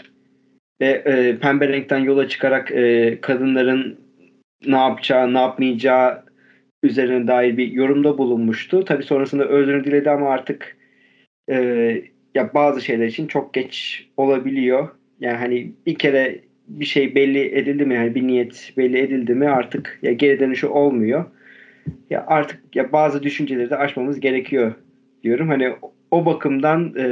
Ve 0.81 0.85
e, 0.85 1.39
pembe 1.39 1.67
renkten 1.67 1.99
yola 1.99 2.27
çıkarak 2.27 2.71
e, 2.71 3.17
kadınların 3.21 3.99
ne 4.67 4.75
yapacağı, 4.75 5.33
ne 5.33 5.39
yapmayacağı 5.39 6.24
üzerine 6.85 7.27
dair 7.27 7.57
bir 7.57 7.71
yorumda 7.71 8.17
bulunmuştu. 8.17 8.85
Tabi 8.85 9.03
sonrasında 9.03 9.47
özür 9.47 9.83
diledi 9.83 10.09
ama 10.09 10.29
artık 10.29 10.77
e, 11.49 11.55
ya 12.35 12.53
bazı 12.53 12.81
şeyler 12.81 13.05
için 13.05 13.27
çok 13.27 13.53
geç 13.53 14.07
olabiliyor. 14.17 14.89
Yani 15.19 15.37
hani 15.37 15.71
bir 15.85 15.95
kere 15.95 16.39
bir 16.67 16.85
şey 16.85 17.15
belli 17.15 17.55
edildi 17.55 17.85
mi 17.85 17.93
yani 17.93 18.15
bir 18.15 18.27
niyet 18.27 18.73
belli 18.77 18.97
edildi 18.97 19.33
mi 19.33 19.49
artık 19.49 19.99
ya 20.01 20.13
geri 20.13 20.39
dönüşü 20.39 20.67
olmuyor. 20.67 21.25
Ya 22.09 22.23
artık 22.27 22.75
ya 22.75 22.91
bazı 22.91 23.23
düşünceleri 23.23 23.69
de 23.69 23.77
aşmamız 23.77 24.19
gerekiyor 24.19 24.73
diyorum. 25.23 25.47
Hani 25.47 25.73
o 26.11 26.25
bakımdan 26.25 26.93
e, 26.97 27.05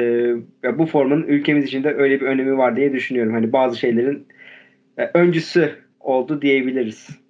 ya 0.64 0.80
bu 0.80 0.86
formanın 0.86 1.24
ülkemiz 1.24 1.66
için 1.66 1.84
de 1.84 1.94
öyle 1.94 2.22
bir 2.22 2.26
önemi 2.26 2.58
var 2.58 2.76
diye 2.76 2.94
düşünüyorum. 2.94 3.34
Hani 3.34 3.54
bazı 3.54 3.80
şeylerin 3.80 4.28
e, 4.98 5.12
öncüsü 5.14 5.72
oldu 6.00 6.42
diyebiliriz. 6.42 7.23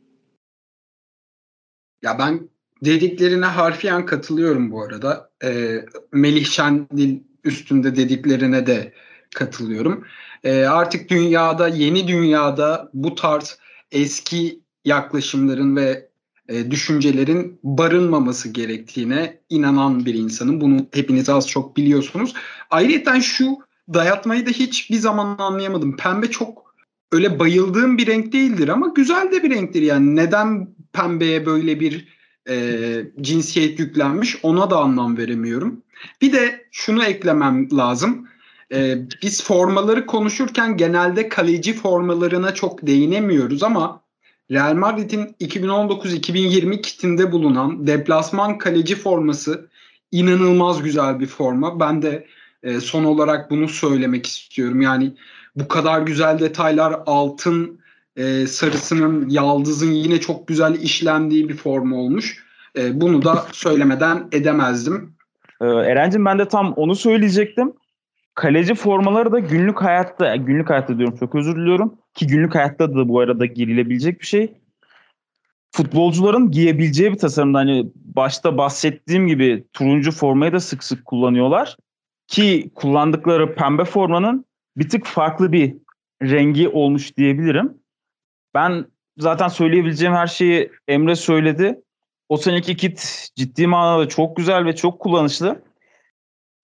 Ya 2.04 2.20
ben 2.20 2.50
dediklerine 2.86 3.46
harfiyen 3.46 4.06
katılıyorum 4.06 4.72
bu 4.72 4.84
arada. 4.84 5.30
E, 5.44 5.80
Melih 6.12 6.46
Şendil 6.46 7.20
üstünde 7.44 7.96
dediklerine 7.96 8.68
de 8.68 8.94
katılıyorum. 9.36 10.06
E, 10.44 10.66
artık 10.66 11.10
dünyada, 11.10 11.68
yeni 11.68 12.08
dünyada 12.08 12.90
bu 12.94 13.16
tarz 13.16 13.58
eski 13.92 14.60
yaklaşımların 14.86 15.76
ve 15.76 16.10
e, 16.50 16.72
düşüncelerin 16.72 17.60
barınmaması 17.64 18.50
gerektiğine 18.50 19.40
inanan 19.50 20.06
bir 20.06 20.14
insanım. 20.14 20.62
Bunu 20.62 20.88
hepiniz 20.94 21.30
az 21.30 21.48
çok 21.48 21.78
biliyorsunuz. 21.78 22.34
Ayrıca 22.70 23.22
şu 23.22 23.58
dayatmayı 23.94 24.46
da 24.46 24.50
hiç 24.50 24.90
bir 24.90 24.96
zaman 24.96 25.36
anlayamadım. 25.38 25.98
Pembe 25.98 26.32
çok 26.32 26.76
öyle 27.12 27.40
bayıldığım 27.40 27.98
bir 27.98 28.08
renk 28.08 28.34
değildir 28.34 28.68
ama 28.68 28.88
güzel 28.88 29.32
de 29.32 29.44
bir 29.44 29.50
renktir. 29.50 29.82
Yani 29.82 30.16
neden 30.16 30.68
pembeye 30.94 31.46
böyle 31.46 31.80
bir 31.80 32.08
e, 32.50 32.56
cinsiyet 33.22 33.80
yüklenmiş 33.80 34.38
ona 34.44 34.70
da 34.70 34.78
anlam 34.78 35.18
veremiyorum. 35.18 35.82
Bir 36.22 36.34
de 36.34 36.66
şunu 36.72 37.04
eklemem 37.04 37.78
lazım. 37.78 38.28
E, 38.74 38.98
biz 39.24 39.44
formaları 39.44 40.06
konuşurken 40.06 40.78
genelde 40.78 41.30
kaleci 41.30 41.74
formalarına 41.74 42.54
çok 42.54 42.88
değinemiyoruz 42.88 43.64
ama 43.64 44.04
Real 44.52 44.74
Madrid'in 44.74 45.36
2019-2020 45.42 46.82
kitinde 46.82 47.32
bulunan 47.32 47.88
deplasman 47.88 48.58
kaleci 48.58 48.96
forması 48.96 49.70
inanılmaz 50.12 50.84
güzel 50.84 51.20
bir 51.20 51.28
forma. 51.28 51.80
Ben 51.80 52.02
de 52.02 52.28
e, 52.64 52.80
son 52.80 53.04
olarak 53.04 53.52
bunu 53.52 53.68
söylemek 53.68 54.26
istiyorum. 54.26 54.82
Yani 54.82 55.14
bu 55.56 55.68
kadar 55.68 56.02
güzel 56.02 56.40
detaylar 56.40 57.02
altın 57.06 57.80
e, 58.16 58.48
sarısının 58.48 59.30
yaldızın 59.30 59.92
yine 59.92 60.20
çok 60.20 60.48
güzel 60.48 60.76
işlendiği 60.76 61.50
bir 61.50 61.56
forma 61.56 61.96
olmuş. 61.96 62.44
E, 62.78 63.02
bunu 63.02 63.24
da 63.24 63.46
söylemeden 63.52 64.28
edemezdim. 64.32 65.16
Ee, 65.62 65.66
Eren'cim 65.66 66.26
ben 66.26 66.40
de 66.40 66.48
tam 66.48 66.74
onu 66.74 66.96
söyleyecektim. 66.96 67.74
Kaleci 68.36 68.76
formaları 68.76 69.32
da 69.32 69.40
günlük 69.40 69.82
hayatta, 69.82 70.36
günlük 70.36 70.70
hayatta 70.70 70.98
diyorum 70.98 71.18
çok 71.20 71.36
özür 71.36 71.56
diliyorum. 71.56 71.98
Ki 72.14 72.28
günlük 72.28 72.56
hayatta 72.56 72.96
da 72.96 73.10
bu 73.10 73.20
arada 73.20 73.46
girilebilecek 73.46 74.22
bir 74.22 74.26
şey. 74.26 74.54
Futbolcuların 75.72 76.52
giyebileceği 76.52 77.12
bir 77.12 77.18
tasarımda 77.18 77.58
hani 77.58 77.92
başta 77.96 78.58
bahsettiğim 78.58 79.28
gibi 79.28 79.64
turuncu 79.74 80.12
formayı 80.12 80.52
da 80.54 80.60
sık 80.60 80.84
sık 80.84 81.06
kullanıyorlar. 81.06 81.78
Ki 82.28 82.72
kullandıkları 82.76 83.56
pembe 83.56 83.86
formanın 83.86 84.46
bir 84.78 84.90
tık 84.90 85.06
farklı 85.06 85.52
bir 85.52 85.76
rengi 86.22 86.70
olmuş 86.70 87.18
diyebilirim. 87.18 87.74
Ben 88.54 88.86
zaten 89.18 89.48
söyleyebileceğim 89.48 90.16
her 90.16 90.28
şeyi 90.28 90.72
Emre 90.88 91.16
söyledi. 91.16 91.82
O 92.30 92.38
seneki 92.38 92.78
kit 92.78 93.30
ciddi 93.36 93.68
manada 93.68 94.10
çok 94.10 94.36
güzel 94.36 94.66
ve 94.66 94.76
çok 94.76 95.00
kullanışlı. 95.00 95.62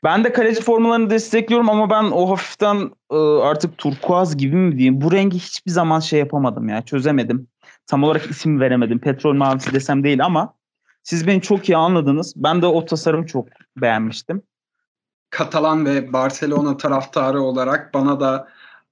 Ben 0.04 0.24
de 0.24 0.34
kaleci 0.34 0.62
formalarını 0.62 1.10
destekliyorum 1.10 1.70
ama 1.70 1.90
ben 1.90 2.04
o 2.04 2.30
hafiften 2.30 2.92
e, 3.12 3.16
artık 3.18 3.78
turkuaz 3.78 4.38
gibi 4.38 4.56
mi 4.56 4.78
diyeyim 4.78 5.02
bu 5.02 5.12
rengi 5.12 5.40
hiçbir 5.40 5.72
zaman 5.72 6.00
şey 6.00 6.20
yapamadım 6.20 6.70
ya 6.70 6.82
çözemedim. 6.82 7.48
Tam 7.88 8.04
olarak 8.04 8.30
isim 8.30 8.60
veremedim. 8.60 9.00
Petrol 9.00 9.34
mavisi 9.34 9.74
desem 9.74 10.04
değil 10.04 10.26
ama 10.26 10.54
siz 11.04 11.28
beni 11.28 11.42
çok 11.42 11.70
iyi 11.70 11.78
anladınız. 11.78 12.34
Ben 12.36 12.62
de 12.62 12.66
o 12.66 12.86
tasarımı 12.86 13.26
çok 13.26 13.48
beğenmiştim. 13.78 14.42
Katalan 15.30 15.86
ve 15.86 16.14
Barcelona 16.14 16.78
taraftarı 16.78 17.42
olarak 17.42 17.94
bana 17.94 18.20
da 18.20 18.48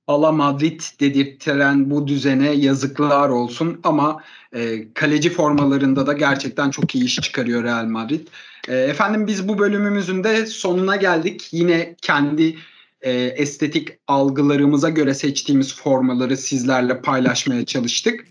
Ala 0.08 0.32
Madrid 0.32 0.82
dedirtilen 1.00 1.92
bu 1.92 2.08
düzene 2.08 2.52
yazıklar 2.52 3.30
olsun 3.30 3.80
ama 3.84 4.24
e, 4.54 4.94
kaleci 4.94 5.30
formalarında 5.30 6.08
da 6.08 6.14
gerçekten 6.14 6.70
çok 6.70 6.96
iyi 6.96 7.04
iş 7.04 7.16
çıkarıyor 7.16 7.64
Real 7.64 7.86
Madrid. 7.86 8.28
E, 8.68 8.76
efendim 8.76 9.28
biz 9.28 9.48
bu 9.48 9.60
bölümümüzün 9.60 10.24
de 10.24 10.46
sonuna 10.46 10.96
geldik. 10.96 11.48
Yine 11.52 11.96
kendi 12.02 12.56
e, 13.02 13.12
estetik 13.12 13.90
algılarımıza 14.08 14.90
göre 14.90 15.14
seçtiğimiz 15.14 15.76
formaları 15.76 16.38
sizlerle 16.38 17.02
paylaşmaya 17.02 17.66
çalıştık. 17.66 18.28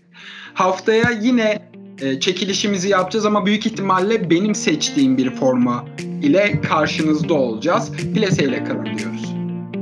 Haftaya 0.53 1.11
yine 1.21 1.71
e, 2.01 2.19
çekilişimizi 2.19 2.89
yapacağız 2.89 3.25
ama 3.25 3.45
büyük 3.45 3.65
ihtimalle 3.65 4.29
benim 4.29 4.55
seçtiğim 4.55 5.17
bir 5.17 5.35
forma 5.35 5.85
ile 6.23 6.61
karşınızda 6.61 7.33
olacağız. 7.33 7.91
Plaseyle 8.15 8.63
kalın 8.63 8.85
diyoruz. 8.97 9.36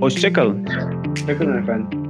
Hoşçakalın. 0.05 0.67
Yakın 1.27 1.57
efendim. 1.63 2.04